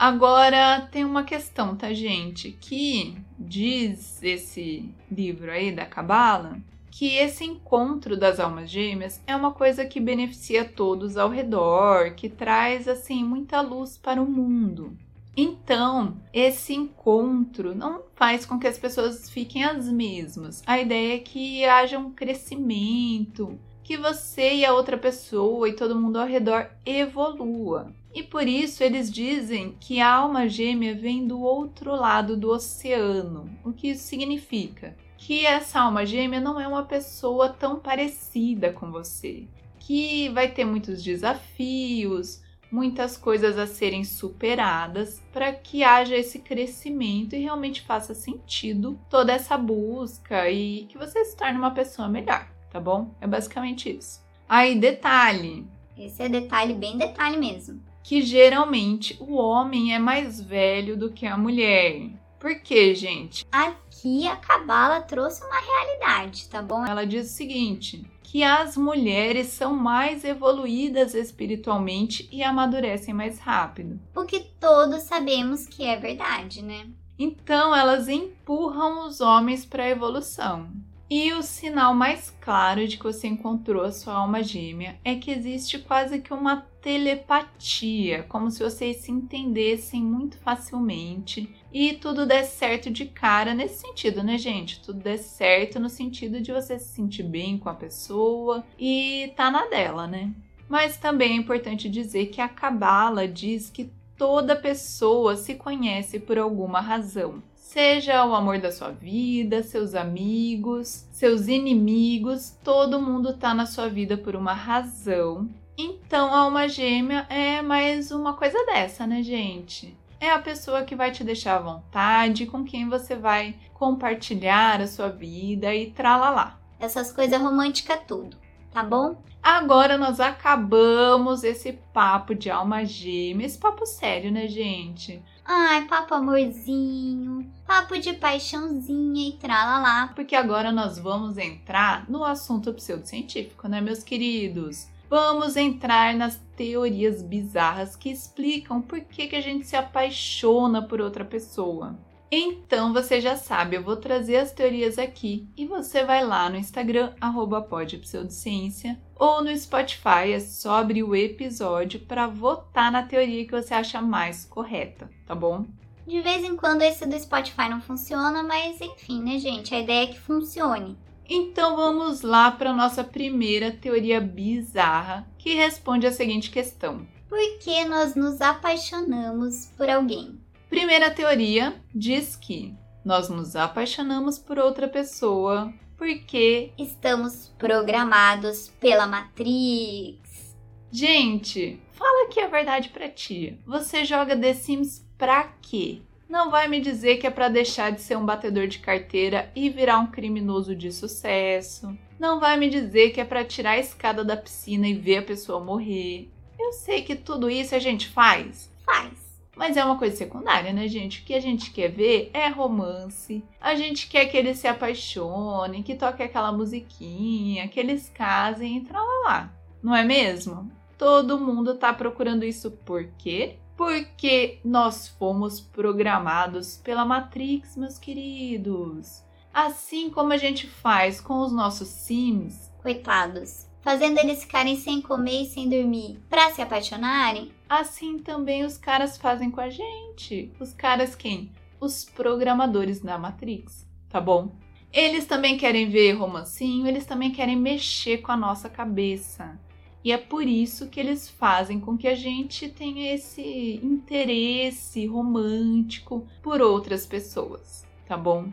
Agora 0.00 0.88
tem 0.90 1.04
uma 1.04 1.24
questão, 1.24 1.76
tá, 1.76 1.92
gente? 1.92 2.52
Que 2.58 3.18
diz 3.38 4.22
esse 4.22 4.88
livro 5.12 5.50
aí 5.50 5.70
da 5.70 5.84
Cabala 5.84 6.56
que 6.90 7.16
esse 7.16 7.44
encontro 7.44 8.16
das 8.16 8.40
almas 8.40 8.70
gêmeas 8.70 9.22
é 9.26 9.36
uma 9.36 9.52
coisa 9.52 9.84
que 9.84 10.00
beneficia 10.00 10.64
todos 10.64 11.18
ao 11.18 11.28
redor, 11.28 12.14
que 12.14 12.30
traz 12.30 12.88
assim 12.88 13.22
muita 13.22 13.60
luz 13.60 13.98
para 13.98 14.22
o 14.22 14.26
mundo. 14.26 14.96
Então, 15.36 16.16
esse 16.32 16.72
encontro 16.72 17.74
não 17.74 18.00
faz 18.14 18.46
com 18.46 18.58
que 18.58 18.66
as 18.66 18.78
pessoas 18.78 19.28
fiquem 19.28 19.64
as 19.64 19.86
mesmas. 19.86 20.62
A 20.66 20.80
ideia 20.80 21.16
é 21.16 21.18
que 21.18 21.62
haja 21.66 21.98
um 21.98 22.10
crescimento, 22.10 23.60
que 23.84 23.98
você 23.98 24.54
e 24.54 24.64
a 24.64 24.72
outra 24.72 24.96
pessoa 24.96 25.68
e 25.68 25.76
todo 25.76 26.00
mundo 26.00 26.18
ao 26.18 26.26
redor 26.26 26.70
evolua. 26.86 27.92
E 28.12 28.22
por 28.22 28.46
isso 28.46 28.82
eles 28.82 29.10
dizem 29.10 29.76
que 29.78 30.00
a 30.00 30.12
alma 30.12 30.48
gêmea 30.48 30.94
vem 30.94 31.26
do 31.26 31.40
outro 31.40 31.94
lado 31.94 32.36
do 32.36 32.50
oceano. 32.50 33.48
O 33.64 33.72
que 33.72 33.88
isso 33.88 34.04
significa? 34.04 34.96
Que 35.16 35.46
essa 35.46 35.80
alma 35.80 36.04
gêmea 36.04 36.40
não 36.40 36.60
é 36.60 36.66
uma 36.66 36.84
pessoa 36.84 37.48
tão 37.50 37.78
parecida 37.78 38.72
com 38.72 38.90
você, 38.90 39.46
que 39.78 40.28
vai 40.30 40.50
ter 40.50 40.64
muitos 40.64 41.02
desafios, 41.02 42.42
muitas 42.70 43.16
coisas 43.16 43.58
a 43.58 43.66
serem 43.66 44.04
superadas 44.04 45.22
para 45.32 45.52
que 45.52 45.82
haja 45.82 46.16
esse 46.16 46.38
crescimento 46.38 47.34
e 47.34 47.40
realmente 47.40 47.82
faça 47.82 48.14
sentido 48.14 48.98
toda 49.08 49.32
essa 49.32 49.56
busca 49.58 50.48
e 50.50 50.86
que 50.86 50.96
você 50.96 51.24
se 51.24 51.36
torne 51.36 51.58
uma 51.58 51.72
pessoa 51.72 52.08
melhor, 52.08 52.48
tá 52.70 52.80
bom? 52.80 53.14
É 53.20 53.26
basicamente 53.26 53.90
isso. 53.90 54.24
Aí, 54.48 54.78
detalhe. 54.78 55.66
Esse 55.96 56.22
é 56.22 56.28
detalhe, 56.28 56.74
bem 56.74 56.96
detalhe 56.96 57.36
mesmo. 57.36 57.89
Que 58.10 58.22
geralmente 58.22 59.16
o 59.20 59.36
homem 59.36 59.94
é 59.94 59.98
mais 60.00 60.40
velho 60.40 60.96
do 60.96 61.12
que 61.12 61.24
a 61.24 61.38
mulher. 61.38 62.10
Por 62.40 62.60
quê, 62.60 62.92
gente? 62.92 63.46
Aqui 63.52 64.26
a 64.26 64.34
Cabala 64.34 65.00
trouxe 65.00 65.44
uma 65.44 65.60
realidade, 65.60 66.48
tá 66.48 66.60
bom? 66.60 66.84
Ela 66.84 67.06
diz 67.06 67.30
o 67.30 67.32
seguinte: 67.32 68.04
que 68.24 68.42
as 68.42 68.76
mulheres 68.76 69.46
são 69.46 69.76
mais 69.76 70.24
evoluídas 70.24 71.14
espiritualmente 71.14 72.28
e 72.32 72.42
amadurecem 72.42 73.14
mais 73.14 73.38
rápido. 73.38 74.00
O 74.16 74.24
que 74.24 74.40
todos 74.58 75.02
sabemos 75.02 75.68
que 75.68 75.84
é 75.84 75.96
verdade, 75.96 76.62
né? 76.62 76.88
Então 77.16 77.72
elas 77.72 78.08
empurram 78.08 79.06
os 79.06 79.20
homens 79.20 79.64
para 79.64 79.84
a 79.84 79.88
evolução. 79.88 80.68
E 81.10 81.32
o 81.32 81.42
sinal 81.42 81.92
mais 81.92 82.30
claro 82.40 82.86
de 82.86 82.96
que 82.96 83.02
você 83.02 83.26
encontrou 83.26 83.82
a 83.82 83.90
sua 83.90 84.14
alma 84.14 84.44
gêmea 84.44 84.96
é 85.04 85.16
que 85.16 85.32
existe 85.32 85.76
quase 85.80 86.20
que 86.20 86.32
uma 86.32 86.64
telepatia, 86.80 88.22
como 88.28 88.48
se 88.48 88.62
vocês 88.62 88.98
se 88.98 89.10
entendessem 89.10 90.00
muito 90.00 90.38
facilmente 90.38 91.52
e 91.72 91.94
tudo 91.94 92.24
der 92.24 92.44
certo 92.44 92.92
de 92.92 93.06
cara 93.06 93.54
nesse 93.54 93.80
sentido, 93.80 94.22
né, 94.22 94.38
gente? 94.38 94.80
Tudo 94.80 95.00
der 95.00 95.18
certo 95.18 95.80
no 95.80 95.88
sentido 95.88 96.40
de 96.40 96.52
você 96.52 96.78
se 96.78 96.94
sentir 96.94 97.24
bem 97.24 97.58
com 97.58 97.68
a 97.68 97.74
pessoa 97.74 98.64
e 98.78 99.32
tá 99.34 99.50
na 99.50 99.66
dela, 99.66 100.06
né? 100.06 100.32
Mas 100.68 100.96
também 100.96 101.32
é 101.32 101.36
importante 101.36 101.88
dizer 101.88 102.26
que 102.26 102.40
a 102.40 102.48
Cabala 102.48 103.26
diz 103.26 103.68
que 103.68 103.90
toda 104.16 104.54
pessoa 104.54 105.34
se 105.34 105.56
conhece 105.56 106.20
por 106.20 106.38
alguma 106.38 106.80
razão. 106.80 107.42
Seja 107.72 108.24
o 108.26 108.34
amor 108.34 108.58
da 108.58 108.72
sua 108.72 108.90
vida, 108.90 109.62
seus 109.62 109.94
amigos, 109.94 111.06
seus 111.12 111.46
inimigos, 111.46 112.58
todo 112.64 113.00
mundo 113.00 113.32
tá 113.32 113.54
na 113.54 113.64
sua 113.64 113.88
vida 113.88 114.16
por 114.16 114.34
uma 114.34 114.52
razão. 114.52 115.48
Então, 115.78 116.34
a 116.34 116.40
alma 116.40 116.68
gêmea 116.68 117.28
é 117.30 117.62
mais 117.62 118.10
uma 118.10 118.34
coisa 118.34 118.58
dessa, 118.66 119.06
né, 119.06 119.22
gente? 119.22 119.96
É 120.18 120.30
a 120.30 120.40
pessoa 120.40 120.82
que 120.82 120.96
vai 120.96 121.12
te 121.12 121.22
deixar 121.22 121.58
à 121.58 121.60
vontade, 121.60 122.44
com 122.44 122.64
quem 122.64 122.88
você 122.88 123.14
vai 123.14 123.54
compartilhar 123.72 124.80
a 124.80 124.88
sua 124.88 125.08
vida 125.08 125.72
e 125.72 125.92
tralalá. 125.92 126.58
Essas 126.76 127.12
coisas 127.12 127.40
românticas 127.40 128.00
tudo, 128.04 128.36
tá 128.72 128.82
bom? 128.82 129.22
Agora 129.40 129.96
nós 129.96 130.18
acabamos 130.18 131.44
esse 131.44 131.74
papo 131.94 132.34
de 132.34 132.50
alma 132.50 132.84
gêmea, 132.84 133.46
esse 133.46 133.58
papo 133.58 133.86
sério, 133.86 134.32
né, 134.32 134.48
gente? 134.48 135.22
Ai, 135.52 135.84
papo 135.88 136.14
amorzinho, 136.14 137.44
papo 137.66 137.98
de 137.98 138.12
paixãozinha 138.12 139.30
e 139.30 139.32
tralalá. 139.32 140.12
Porque 140.14 140.36
agora 140.36 140.70
nós 140.70 140.96
vamos 140.96 141.36
entrar 141.36 142.08
no 142.08 142.24
assunto 142.24 142.72
pseudocientífico, 142.72 143.66
né, 143.66 143.80
meus 143.80 144.04
queridos? 144.04 144.86
vamos 145.10 145.56
entrar 145.56 146.14
nas 146.14 146.40
teorias 146.56 147.20
bizarras 147.20 147.96
que 147.96 148.08
explicam 148.08 148.80
por 148.80 149.00
que, 149.00 149.26
que 149.26 149.34
a 149.34 149.40
gente 149.40 149.66
se 149.66 149.74
apaixona 149.74 150.82
por 150.82 151.00
outra 151.00 151.24
pessoa. 151.24 151.98
Então 152.32 152.92
você 152.92 153.20
já 153.20 153.36
sabe, 153.36 153.76
eu 153.76 153.82
vou 153.82 153.96
trazer 153.96 154.36
as 154.36 154.52
teorias 154.52 154.98
aqui 154.98 155.48
e 155.56 155.66
você 155.66 156.04
vai 156.04 156.24
lá 156.24 156.48
no 156.48 156.56
Instagram, 156.56 157.12
arroba 157.20 157.60
podpseudociência, 157.60 159.00
ou 159.16 159.42
no 159.42 159.56
Spotify, 159.56 160.32
é 160.32 160.38
só 160.38 160.76
abrir 160.76 161.02
o 161.02 161.16
episódio 161.16 161.98
para 161.98 162.28
votar 162.28 162.92
na 162.92 163.02
teoria 163.02 163.44
que 163.44 163.50
você 163.50 163.74
acha 163.74 164.00
mais 164.00 164.44
correta, 164.44 165.10
tá 165.26 165.34
bom? 165.34 165.66
De 166.06 166.20
vez 166.20 166.44
em 166.44 166.56
quando 166.56 166.82
esse 166.82 167.04
do 167.04 167.18
Spotify 167.18 167.68
não 167.68 167.80
funciona, 167.80 168.44
mas 168.44 168.80
enfim, 168.80 169.22
né, 169.22 169.38
gente? 169.38 169.74
A 169.74 169.80
ideia 169.80 170.04
é 170.04 170.06
que 170.06 170.20
funcione. 170.20 170.96
Então 171.28 171.76
vamos 171.76 172.22
lá 172.22 172.50
para 172.50 172.72
nossa 172.72 173.02
primeira 173.02 173.72
teoria 173.72 174.20
bizarra, 174.20 175.28
que 175.36 175.54
responde 175.54 176.06
a 176.06 176.12
seguinte 176.12 176.50
questão: 176.50 177.06
Por 177.28 177.58
que 177.58 177.84
nós 177.84 178.14
nos 178.14 178.40
apaixonamos 178.40 179.66
por 179.76 179.88
alguém? 179.88 180.40
Primeira 180.70 181.10
teoria 181.10 181.74
diz 181.92 182.36
que 182.36 182.72
nós 183.04 183.28
nos 183.28 183.56
apaixonamos 183.56 184.38
por 184.38 184.56
outra 184.56 184.86
pessoa 184.86 185.74
porque 185.98 186.70
estamos 186.78 187.52
programados 187.58 188.68
pela 188.78 189.04
Matrix. 189.04 190.56
Gente, 190.92 191.82
fala 191.90 192.26
aqui 192.28 192.38
a 192.38 192.46
verdade 192.46 192.90
pra 192.90 193.08
ti. 193.08 193.58
Você 193.66 194.04
joga 194.04 194.36
The 194.36 194.54
Sims 194.54 195.04
pra 195.18 195.52
quê? 195.60 196.02
Não 196.28 196.52
vai 196.52 196.68
me 196.68 196.80
dizer 196.80 197.16
que 197.16 197.26
é 197.26 197.30
para 197.30 197.48
deixar 197.48 197.90
de 197.90 198.00
ser 198.00 198.16
um 198.16 198.24
batedor 198.24 198.68
de 198.68 198.78
carteira 198.78 199.50
e 199.56 199.68
virar 199.68 199.98
um 199.98 200.06
criminoso 200.06 200.76
de 200.76 200.92
sucesso. 200.92 201.98
Não 202.16 202.38
vai 202.38 202.56
me 202.56 202.70
dizer 202.70 203.10
que 203.10 203.20
é 203.20 203.24
para 203.24 203.44
tirar 203.44 203.72
a 203.72 203.78
escada 203.78 204.24
da 204.24 204.36
piscina 204.36 204.86
e 204.86 204.94
ver 204.94 205.18
a 205.18 205.22
pessoa 205.22 205.58
morrer. 205.58 206.30
Eu 206.56 206.72
sei 206.72 207.02
que 207.02 207.16
tudo 207.16 207.50
isso 207.50 207.74
a 207.74 207.80
gente 207.80 208.08
faz. 208.08 208.70
Faz. 208.84 209.29
Mas 209.60 209.76
é 209.76 209.84
uma 209.84 209.98
coisa 209.98 210.16
secundária, 210.16 210.72
né, 210.72 210.88
gente? 210.88 211.20
O 211.20 211.22
que 211.22 211.34
a 211.34 211.38
gente 211.38 211.70
quer 211.70 211.88
ver 211.88 212.30
é 212.32 212.48
romance. 212.48 213.44
A 213.60 213.74
gente 213.74 214.08
quer 214.08 214.24
que 214.24 214.34
eles 214.34 214.58
se 214.58 214.66
apaixonem, 214.66 215.82
que 215.82 215.94
toque 215.94 216.22
aquela 216.22 216.50
musiquinha, 216.50 217.68
que 217.68 217.78
eles 217.78 218.08
casem 218.08 218.78
e 218.78 218.86
lá. 218.90 219.52
Não 219.82 219.94
é 219.94 220.02
mesmo? 220.02 220.72
Todo 220.96 221.38
mundo 221.38 221.74
tá 221.74 221.92
procurando 221.92 222.42
isso 222.42 222.70
por 222.70 223.04
quê? 223.18 223.58
Porque 223.76 224.60
nós 224.64 225.08
fomos 225.08 225.60
programados 225.60 226.78
pela 226.78 227.04
Matrix, 227.04 227.76
meus 227.76 227.98
queridos. 227.98 229.22
Assim 229.52 230.08
como 230.08 230.32
a 230.32 230.38
gente 230.38 230.66
faz 230.66 231.20
com 231.20 231.38
os 231.42 231.52
nossos 231.52 231.88
Sims. 231.88 232.72
Coitados 232.82 233.69
fazendo 233.82 234.18
eles 234.18 234.42
ficarem 234.42 234.76
sem 234.76 235.00
comer 235.00 235.42
e 235.42 235.46
sem 235.46 235.68
dormir 235.68 236.18
para 236.28 236.50
se 236.50 236.62
apaixonarem? 236.62 237.52
Assim 237.68 238.18
também 238.18 238.64
os 238.64 238.76
caras 238.76 239.16
fazem 239.16 239.50
com 239.50 239.60
a 239.60 239.70
gente. 239.70 240.52
Os 240.58 240.72
caras 240.72 241.14
quem? 241.14 241.50
Os 241.80 242.04
programadores 242.04 243.00
da 243.00 243.18
Matrix, 243.18 243.86
tá 244.08 244.20
bom? 244.20 244.52
Eles 244.92 245.24
também 245.24 245.56
querem 245.56 245.88
ver 245.88 246.12
romancinho, 246.12 246.86
eles 246.86 247.06
também 247.06 247.30
querem 247.30 247.56
mexer 247.56 248.18
com 248.18 248.32
a 248.32 248.36
nossa 248.36 248.68
cabeça. 248.68 249.58
E 250.02 250.10
é 250.12 250.18
por 250.18 250.46
isso 250.46 250.88
que 250.88 250.98
eles 250.98 251.28
fazem 251.28 251.78
com 251.78 251.96
que 251.96 252.08
a 252.08 252.14
gente 252.14 252.68
tenha 252.68 253.14
esse 253.14 253.78
interesse 253.82 255.06
romântico 255.06 256.26
por 256.42 256.60
outras 256.60 257.06
pessoas, 257.06 257.86
tá 258.08 258.16
bom? 258.16 258.50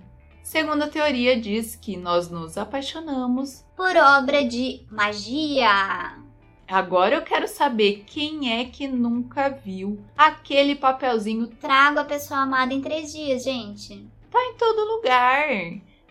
Segunda 0.47 0.87
teoria 0.87 1.37
diz 1.37 1.75
que 1.75 1.97
nós 1.97 2.29
nos 2.29 2.57
apaixonamos 2.57 3.65
por 3.75 3.97
obra 3.97 4.45
de 4.45 4.81
magia. 4.89 6.23
Agora 6.65 7.15
eu 7.15 7.21
quero 7.21 7.49
saber 7.49 8.05
quem 8.07 8.57
é 8.57 8.63
que 8.63 8.87
nunca 8.87 9.49
viu 9.49 9.99
aquele 10.17 10.73
papelzinho. 10.73 11.47
Trago 11.47 11.99
a 11.99 12.05
pessoa 12.05 12.39
amada 12.39 12.73
em 12.73 12.79
três 12.79 13.11
dias, 13.11 13.43
gente. 13.43 14.07
Tá 14.31 14.41
em 14.41 14.55
todo 14.55 14.95
lugar. 14.95 15.49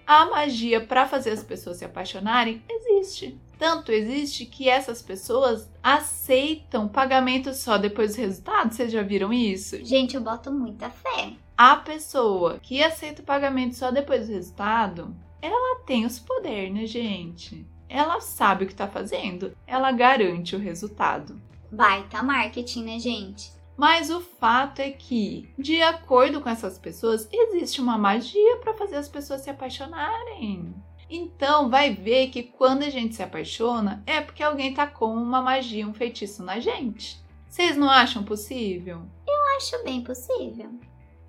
A 0.06 0.26
magia 0.26 0.82
para 0.82 1.08
fazer 1.08 1.30
as 1.30 1.42
pessoas 1.42 1.78
se 1.78 1.86
apaixonarem 1.86 2.62
existe. 2.68 3.40
Tanto 3.58 3.90
existe 3.90 4.44
que 4.44 4.68
essas 4.68 5.00
pessoas 5.00 5.66
aceitam 5.82 6.88
pagamento 6.88 7.54
só 7.54 7.78
depois 7.78 8.14
do 8.14 8.20
resultado. 8.20 8.74
Vocês 8.74 8.92
já 8.92 9.02
viram 9.02 9.32
isso? 9.32 9.82
Gente, 9.82 10.14
eu 10.14 10.20
boto 10.20 10.52
muita 10.52 10.90
fé 10.90 11.38
a 11.56 11.76
pessoa 11.76 12.58
que 12.60 12.82
aceita 12.82 13.22
o 13.22 13.24
pagamento 13.24 13.74
só 13.74 13.90
depois 13.90 14.26
do 14.26 14.34
resultado, 14.34 15.16
ela 15.40 15.80
tem 15.86 16.04
os 16.04 16.18
poderes, 16.18 16.72
né, 16.72 16.86
gente? 16.86 17.66
Ela 17.88 18.20
sabe 18.20 18.64
o 18.64 18.68
que 18.68 18.74
tá 18.74 18.86
fazendo, 18.88 19.56
ela 19.66 19.92
garante 19.92 20.54
o 20.54 20.58
resultado. 20.58 21.40
Baita 21.70 22.22
marketing, 22.22 22.84
né, 22.84 22.98
gente? 22.98 23.52
Mas 23.76 24.10
o 24.10 24.20
fato 24.20 24.80
é 24.80 24.90
que, 24.90 25.48
de 25.58 25.80
acordo 25.82 26.40
com 26.40 26.48
essas 26.48 26.78
pessoas, 26.78 27.28
existe 27.30 27.80
uma 27.80 27.98
magia 27.98 28.56
para 28.56 28.74
fazer 28.74 28.96
as 28.96 29.08
pessoas 29.08 29.42
se 29.42 29.50
apaixonarem. 29.50 30.74
Então, 31.08 31.70
vai 31.70 31.94
ver 31.94 32.28
que 32.28 32.42
quando 32.42 32.82
a 32.82 32.90
gente 32.90 33.14
se 33.14 33.22
apaixona 33.22 34.02
é 34.06 34.20
porque 34.20 34.42
alguém 34.42 34.74
tá 34.74 34.86
com 34.86 35.14
uma 35.14 35.40
magia, 35.40 35.86
um 35.86 35.94
feitiço 35.94 36.42
na 36.42 36.58
gente. 36.58 37.20
Vocês 37.48 37.76
não 37.76 37.88
acham 37.88 38.24
possível? 38.24 39.02
Eu 39.26 39.56
acho 39.56 39.84
bem 39.84 40.02
possível. 40.02 40.70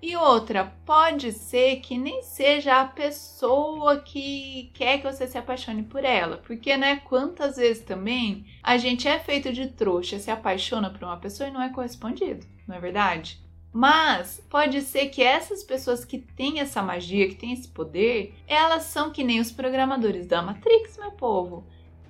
E 0.00 0.14
outra, 0.16 0.72
pode 0.86 1.32
ser 1.32 1.80
que 1.80 1.98
nem 1.98 2.22
seja 2.22 2.80
a 2.80 2.86
pessoa 2.86 3.98
que 3.98 4.70
quer 4.72 4.98
que 4.98 5.12
você 5.12 5.26
se 5.26 5.36
apaixone 5.36 5.82
por 5.82 6.04
ela, 6.04 6.36
porque, 6.38 6.76
né, 6.76 6.96
quantas 7.04 7.56
vezes 7.56 7.82
também 7.82 8.46
a 8.62 8.76
gente 8.76 9.08
é 9.08 9.18
feito 9.18 9.52
de 9.52 9.66
trouxa, 9.66 10.20
se 10.20 10.30
apaixona 10.30 10.88
por 10.88 11.02
uma 11.02 11.16
pessoa 11.16 11.48
e 11.48 11.52
não 11.52 11.60
é 11.60 11.70
correspondido, 11.70 12.46
não 12.66 12.76
é 12.76 12.80
verdade? 12.80 13.40
Mas 13.72 14.40
pode 14.48 14.80
ser 14.82 15.08
que 15.08 15.22
essas 15.22 15.64
pessoas 15.64 16.04
que 16.04 16.18
têm 16.18 16.60
essa 16.60 16.80
magia, 16.80 17.28
que 17.28 17.34
têm 17.34 17.52
esse 17.52 17.68
poder, 17.68 18.34
elas 18.46 18.84
são 18.84 19.10
que 19.10 19.24
nem 19.24 19.40
os 19.40 19.50
programadores 19.50 20.26
da 20.26 20.40
Matrix, 20.40 20.96
meu 20.96 21.10
povo 21.10 21.66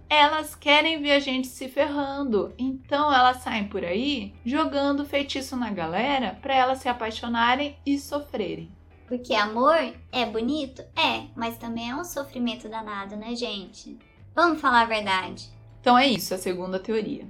elas 0.09 0.55
querem 0.55 1.01
ver 1.01 1.13
a 1.13 1.21
gente 1.21 1.47
se 1.47 1.69
ferrando. 1.69 2.53
Então 2.59 3.13
elas 3.13 3.39
saem 3.39 3.69
por 3.69 3.85
aí 3.85 4.35
jogando 4.45 5.05
feitiço 5.05 5.57
na 5.57 5.71
galera 5.71 6.39
para 6.41 6.55
elas 6.55 6.79
se 6.79 6.89
apaixonarem 6.89 7.77
e 7.85 7.99
sofrerem. 7.99 8.71
Porque 9.07 9.35
amor 9.35 9.79
é 10.13 10.27
bonito? 10.27 10.83
É, 10.95 11.25
mas 11.35 11.57
também 11.57 11.91
é 11.91 11.97
um 11.97 12.05
sofrimento 12.05 12.69
danado, 12.69 13.17
né, 13.17 13.35
gente? 13.35 13.99
Vamos 14.35 14.61
falar 14.61 14.83
a 14.83 14.87
verdade. 14.87 15.49
Então 15.81 15.97
é 15.97 16.07
isso, 16.07 16.35
a 16.35 16.39
segunda 16.39 16.79
teoria. 16.79 17.27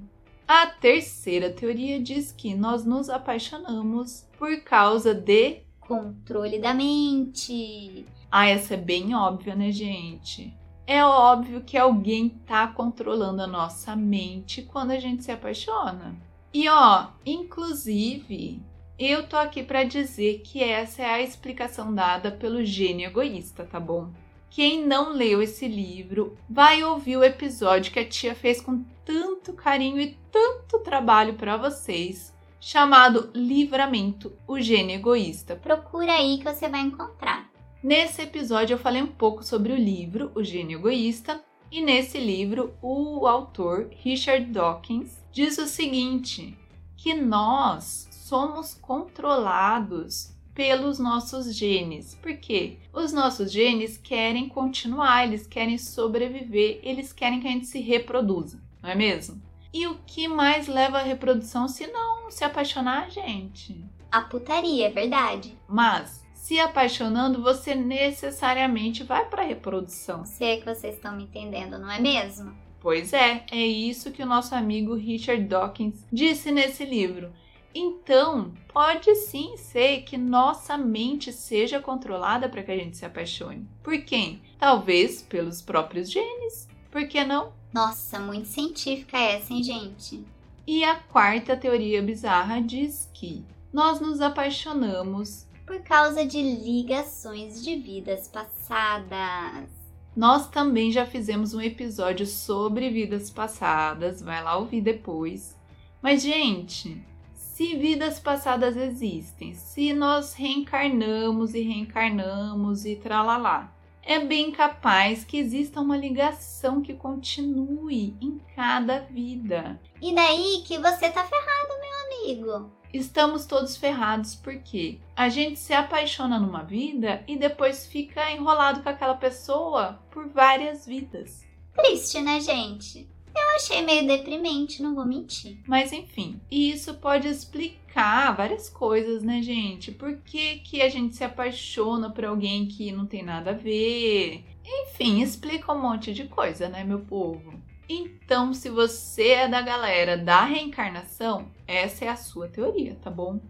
A 0.46 0.66
terceira 0.66 1.50
teoria 1.50 2.00
diz 2.00 2.32
que 2.32 2.54
nós 2.54 2.84
nos 2.84 3.08
apaixonamos 3.08 4.26
por 4.38 4.60
causa 4.62 5.14
de 5.14 5.62
controle 5.78 6.58
da 6.58 6.74
mente. 6.74 8.06
Ah, 8.30 8.48
essa 8.48 8.74
é 8.74 8.76
bem 8.76 9.14
óbvia, 9.14 9.54
né, 9.54 9.70
gente? 9.70 10.56
É 10.88 11.04
óbvio 11.04 11.60
que 11.60 11.76
alguém 11.76 12.30
tá 12.46 12.66
controlando 12.66 13.42
a 13.42 13.46
nossa 13.46 13.94
mente 13.94 14.62
quando 14.62 14.92
a 14.92 14.98
gente 14.98 15.22
se 15.22 15.30
apaixona. 15.30 16.16
E 16.50 16.66
ó, 16.66 17.08
inclusive, 17.26 18.62
eu 18.98 19.28
tô 19.28 19.36
aqui 19.36 19.62
para 19.62 19.84
dizer 19.84 20.40
que 20.40 20.64
essa 20.64 21.02
é 21.02 21.04
a 21.04 21.20
explicação 21.20 21.94
dada 21.94 22.32
pelo 22.32 22.64
gênio 22.64 23.06
egoísta, 23.06 23.64
tá 23.70 23.78
bom? 23.78 24.08
Quem 24.48 24.82
não 24.86 25.12
leu 25.12 25.42
esse 25.42 25.68
livro, 25.68 26.38
vai 26.48 26.82
ouvir 26.82 27.18
o 27.18 27.24
episódio 27.24 27.92
que 27.92 28.00
a 28.00 28.08
tia 28.08 28.34
fez 28.34 28.58
com 28.58 28.82
tanto 29.04 29.52
carinho 29.52 30.00
e 30.00 30.16
tanto 30.32 30.78
trabalho 30.78 31.34
para 31.34 31.58
vocês, 31.58 32.34
chamado 32.58 33.30
Livramento, 33.34 34.32
o 34.46 34.58
gênio 34.58 34.96
egoísta. 34.96 35.54
Procura 35.54 36.14
aí 36.14 36.38
que 36.38 36.44
você 36.44 36.66
vai 36.66 36.80
encontrar. 36.80 37.47
Nesse 37.82 38.22
episódio 38.22 38.74
eu 38.74 38.78
falei 38.78 39.00
um 39.00 39.06
pouco 39.06 39.44
sobre 39.44 39.72
o 39.72 39.76
livro 39.76 40.32
O 40.34 40.42
Gênio 40.42 40.80
Egoísta, 40.80 41.40
e 41.70 41.80
nesse 41.80 42.18
livro 42.18 42.74
o 42.82 43.24
autor 43.24 43.88
Richard 43.92 44.46
Dawkins 44.46 45.22
diz 45.30 45.58
o 45.58 45.66
seguinte: 45.66 46.58
que 46.96 47.14
nós 47.14 48.08
somos 48.10 48.74
controlados 48.74 50.34
pelos 50.52 50.98
nossos 50.98 51.54
genes. 51.54 52.16
Por 52.16 52.36
quê? 52.38 52.78
Os 52.92 53.12
nossos 53.12 53.52
genes 53.52 53.96
querem 53.96 54.48
continuar, 54.48 55.28
eles 55.28 55.46
querem 55.46 55.78
sobreviver, 55.78 56.80
eles 56.82 57.12
querem 57.12 57.38
que 57.38 57.46
a 57.46 57.50
gente 57.50 57.66
se 57.66 57.78
reproduza, 57.78 58.60
não 58.82 58.90
é 58.90 58.96
mesmo? 58.96 59.40
E 59.72 59.86
o 59.86 59.98
que 60.04 60.26
mais 60.26 60.66
leva 60.66 60.98
à 60.98 61.02
reprodução 61.02 61.68
se 61.68 61.86
não 61.86 62.28
se 62.28 62.42
apaixonar, 62.42 63.08
gente? 63.08 63.84
A 64.10 64.22
putaria, 64.22 64.88
é 64.88 64.90
verdade. 64.90 65.56
Mas 65.68 66.26
se 66.38 66.58
apaixonando, 66.60 67.42
você 67.42 67.74
necessariamente 67.74 69.02
vai 69.02 69.28
para 69.28 69.42
a 69.42 69.44
reprodução. 69.44 70.24
Sei 70.24 70.58
que 70.58 70.64
vocês 70.64 70.94
estão 70.94 71.16
me 71.16 71.24
entendendo, 71.24 71.78
não 71.78 71.90
é 71.90 72.00
mesmo? 72.00 72.56
Pois 72.80 73.12
é, 73.12 73.44
é 73.50 73.66
isso 73.66 74.12
que 74.12 74.22
o 74.22 74.26
nosso 74.26 74.54
amigo 74.54 74.94
Richard 74.94 75.42
Dawkins 75.44 76.06
disse 76.12 76.52
nesse 76.52 76.84
livro. 76.84 77.32
Então, 77.74 78.52
pode 78.72 79.14
sim 79.16 79.56
ser 79.56 80.02
que 80.02 80.16
nossa 80.16 80.78
mente 80.78 81.32
seja 81.32 81.80
controlada 81.80 82.48
para 82.48 82.62
que 82.62 82.70
a 82.70 82.76
gente 82.76 82.96
se 82.96 83.04
apaixone. 83.04 83.68
Por 83.82 84.00
quem? 84.02 84.40
Talvez 84.58 85.20
pelos 85.20 85.60
próprios 85.60 86.08
genes. 86.08 86.68
Por 86.88 87.06
que 87.08 87.24
não? 87.24 87.52
Nossa, 87.74 88.20
muito 88.20 88.46
científica 88.46 89.18
essa, 89.18 89.52
hein, 89.52 89.62
gente? 89.62 90.24
E 90.64 90.84
a 90.84 90.94
quarta 90.94 91.56
teoria 91.56 92.00
bizarra 92.00 92.62
diz 92.62 93.10
que 93.12 93.44
nós 93.72 94.00
nos 94.00 94.20
apaixonamos 94.20 95.47
por 95.68 95.82
causa 95.82 96.24
de 96.24 96.40
ligações 96.40 97.62
de 97.62 97.76
vidas 97.76 98.26
passadas. 98.26 99.68
Nós 100.16 100.48
também 100.48 100.90
já 100.90 101.04
fizemos 101.04 101.52
um 101.52 101.60
episódio 101.60 102.26
sobre 102.26 102.88
vidas 102.88 103.28
passadas, 103.28 104.22
vai 104.22 104.42
lá 104.42 104.56
ouvir 104.56 104.80
depois. 104.80 105.54
Mas, 106.00 106.22
gente, 106.22 107.04
se 107.34 107.76
vidas 107.76 108.18
passadas 108.18 108.78
existem, 108.78 109.52
se 109.52 109.92
nós 109.92 110.32
reencarnamos 110.32 111.52
e 111.52 111.60
reencarnamos 111.60 112.86
e 112.86 112.96
tralalá, 112.96 113.70
é 114.08 114.18
bem 114.18 114.50
capaz 114.50 115.22
que 115.22 115.36
exista 115.36 115.82
uma 115.82 115.94
ligação 115.94 116.80
que 116.80 116.94
continue 116.94 118.16
em 118.22 118.40
cada 118.56 119.00
vida. 119.00 119.78
E 120.00 120.14
daí 120.14 120.62
que 120.66 120.78
você 120.78 121.10
tá 121.10 121.22
ferrado, 121.22 121.78
meu 121.78 122.34
amigo. 122.40 122.72
Estamos 122.90 123.44
todos 123.44 123.76
ferrados 123.76 124.34
porque 124.34 124.98
a 125.14 125.28
gente 125.28 125.58
se 125.58 125.74
apaixona 125.74 126.40
numa 126.40 126.64
vida 126.64 127.22
e 127.28 127.36
depois 127.36 127.86
fica 127.86 128.32
enrolado 128.32 128.82
com 128.82 128.88
aquela 128.88 129.14
pessoa 129.14 130.02
por 130.10 130.26
várias 130.30 130.86
vidas. 130.86 131.44
Triste, 131.76 132.22
né, 132.22 132.40
gente? 132.40 133.06
Eu 133.38 133.56
achei 133.56 133.82
meio 133.82 134.06
deprimente, 134.06 134.82
não 134.82 134.94
vou 134.94 135.06
mentir. 135.06 135.58
Mas 135.66 135.92
enfim, 135.92 136.40
e 136.50 136.70
isso 136.70 136.94
pode 136.94 137.28
explicar 137.28 138.36
várias 138.36 138.68
coisas, 138.68 139.22
né, 139.22 139.42
gente? 139.42 139.92
Por 139.92 140.18
que, 140.18 140.58
que 140.58 140.82
a 140.82 140.88
gente 140.88 141.16
se 141.16 141.24
apaixona 141.24 142.10
por 142.10 142.24
alguém 142.24 142.66
que 142.66 142.92
não 142.92 143.06
tem 143.06 143.22
nada 143.22 143.50
a 143.50 143.54
ver? 143.54 144.44
Enfim, 144.64 145.22
explica 145.22 145.72
um 145.72 145.80
monte 145.80 146.12
de 146.12 146.24
coisa, 146.24 146.68
né, 146.68 146.84
meu 146.84 147.00
povo? 147.00 147.54
Então, 147.88 148.52
se 148.52 148.68
você 148.68 149.28
é 149.30 149.48
da 149.48 149.62
galera 149.62 150.16
da 150.16 150.44
reencarnação, 150.44 151.50
essa 151.66 152.04
é 152.04 152.08
a 152.08 152.16
sua 152.16 152.46
teoria, 152.48 152.96
tá 153.02 153.10
bom? 153.10 153.40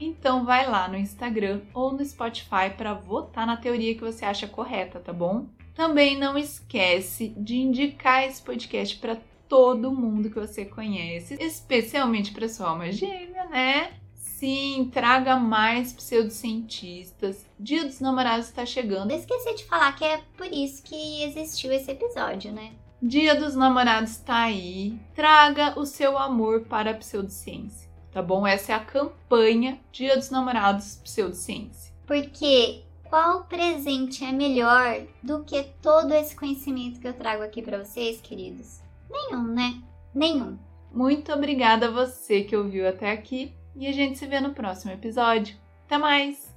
Então 0.00 0.44
vai 0.44 0.68
lá 0.68 0.88
no 0.88 0.96
Instagram 0.96 1.60
ou 1.72 1.92
no 1.92 2.04
Spotify 2.04 2.70
para 2.76 2.94
votar 2.94 3.46
na 3.46 3.56
teoria 3.56 3.94
que 3.94 4.00
você 4.00 4.24
acha 4.24 4.48
correta, 4.48 4.98
tá 4.98 5.12
bom? 5.12 5.46
Também 5.74 6.18
não 6.18 6.36
esquece 6.36 7.28
de 7.36 7.56
indicar 7.56 8.24
esse 8.24 8.42
podcast 8.42 8.96
para 8.96 9.16
todo 9.54 9.92
mundo 9.92 10.30
que 10.30 10.40
você 10.40 10.64
conhece, 10.64 11.36
especialmente 11.38 12.32
para 12.32 12.48
sua 12.48 12.70
alma 12.70 12.90
gêmea, 12.90 13.44
né? 13.44 13.92
Sim, 14.16 14.90
traga 14.92 15.36
mais 15.36 15.92
pseudocientistas. 15.92 17.46
Dia 17.56 17.84
dos 17.84 18.00
namorados 18.00 18.46
está 18.46 18.66
chegando. 18.66 19.12
Eu 19.12 19.16
esqueci 19.16 19.54
de 19.54 19.64
falar 19.66 19.92
que 19.92 20.04
é 20.04 20.20
por 20.36 20.48
isso 20.52 20.82
que 20.82 21.22
existiu 21.22 21.70
esse 21.70 21.88
episódio, 21.88 22.50
né? 22.50 22.72
Dia 23.00 23.36
dos 23.36 23.54
namorados 23.54 24.10
está 24.10 24.42
aí. 24.42 24.98
Traga 25.14 25.78
o 25.78 25.86
seu 25.86 26.18
amor 26.18 26.62
para 26.62 26.90
a 26.90 26.94
pseudociência, 26.94 27.88
tá 28.10 28.20
bom? 28.20 28.44
Essa 28.44 28.72
é 28.72 28.74
a 28.74 28.80
campanha 28.80 29.78
Dia 29.92 30.16
dos 30.16 30.30
Namorados 30.30 30.96
Pseudociência. 30.96 31.94
Porque 32.08 32.82
qual 33.04 33.44
presente 33.44 34.24
é 34.24 34.32
melhor 34.32 35.02
do 35.22 35.44
que 35.44 35.62
todo 35.80 36.12
esse 36.12 36.34
conhecimento 36.34 36.98
que 36.98 37.06
eu 37.06 37.14
trago 37.14 37.44
aqui 37.44 37.62
para 37.62 37.78
vocês, 37.78 38.20
queridos? 38.20 38.82
Nenhum, 39.14 39.44
né? 39.54 39.82
Nenhum. 40.14 40.58
Muito 40.92 41.32
obrigada 41.32 41.86
a 41.86 41.90
você 41.90 42.42
que 42.42 42.56
ouviu 42.56 42.88
até 42.88 43.12
aqui 43.12 43.54
e 43.76 43.86
a 43.86 43.92
gente 43.92 44.18
se 44.18 44.26
vê 44.26 44.40
no 44.40 44.54
próximo 44.54 44.92
episódio. 44.92 45.56
Até 45.86 45.98
mais! 45.98 46.53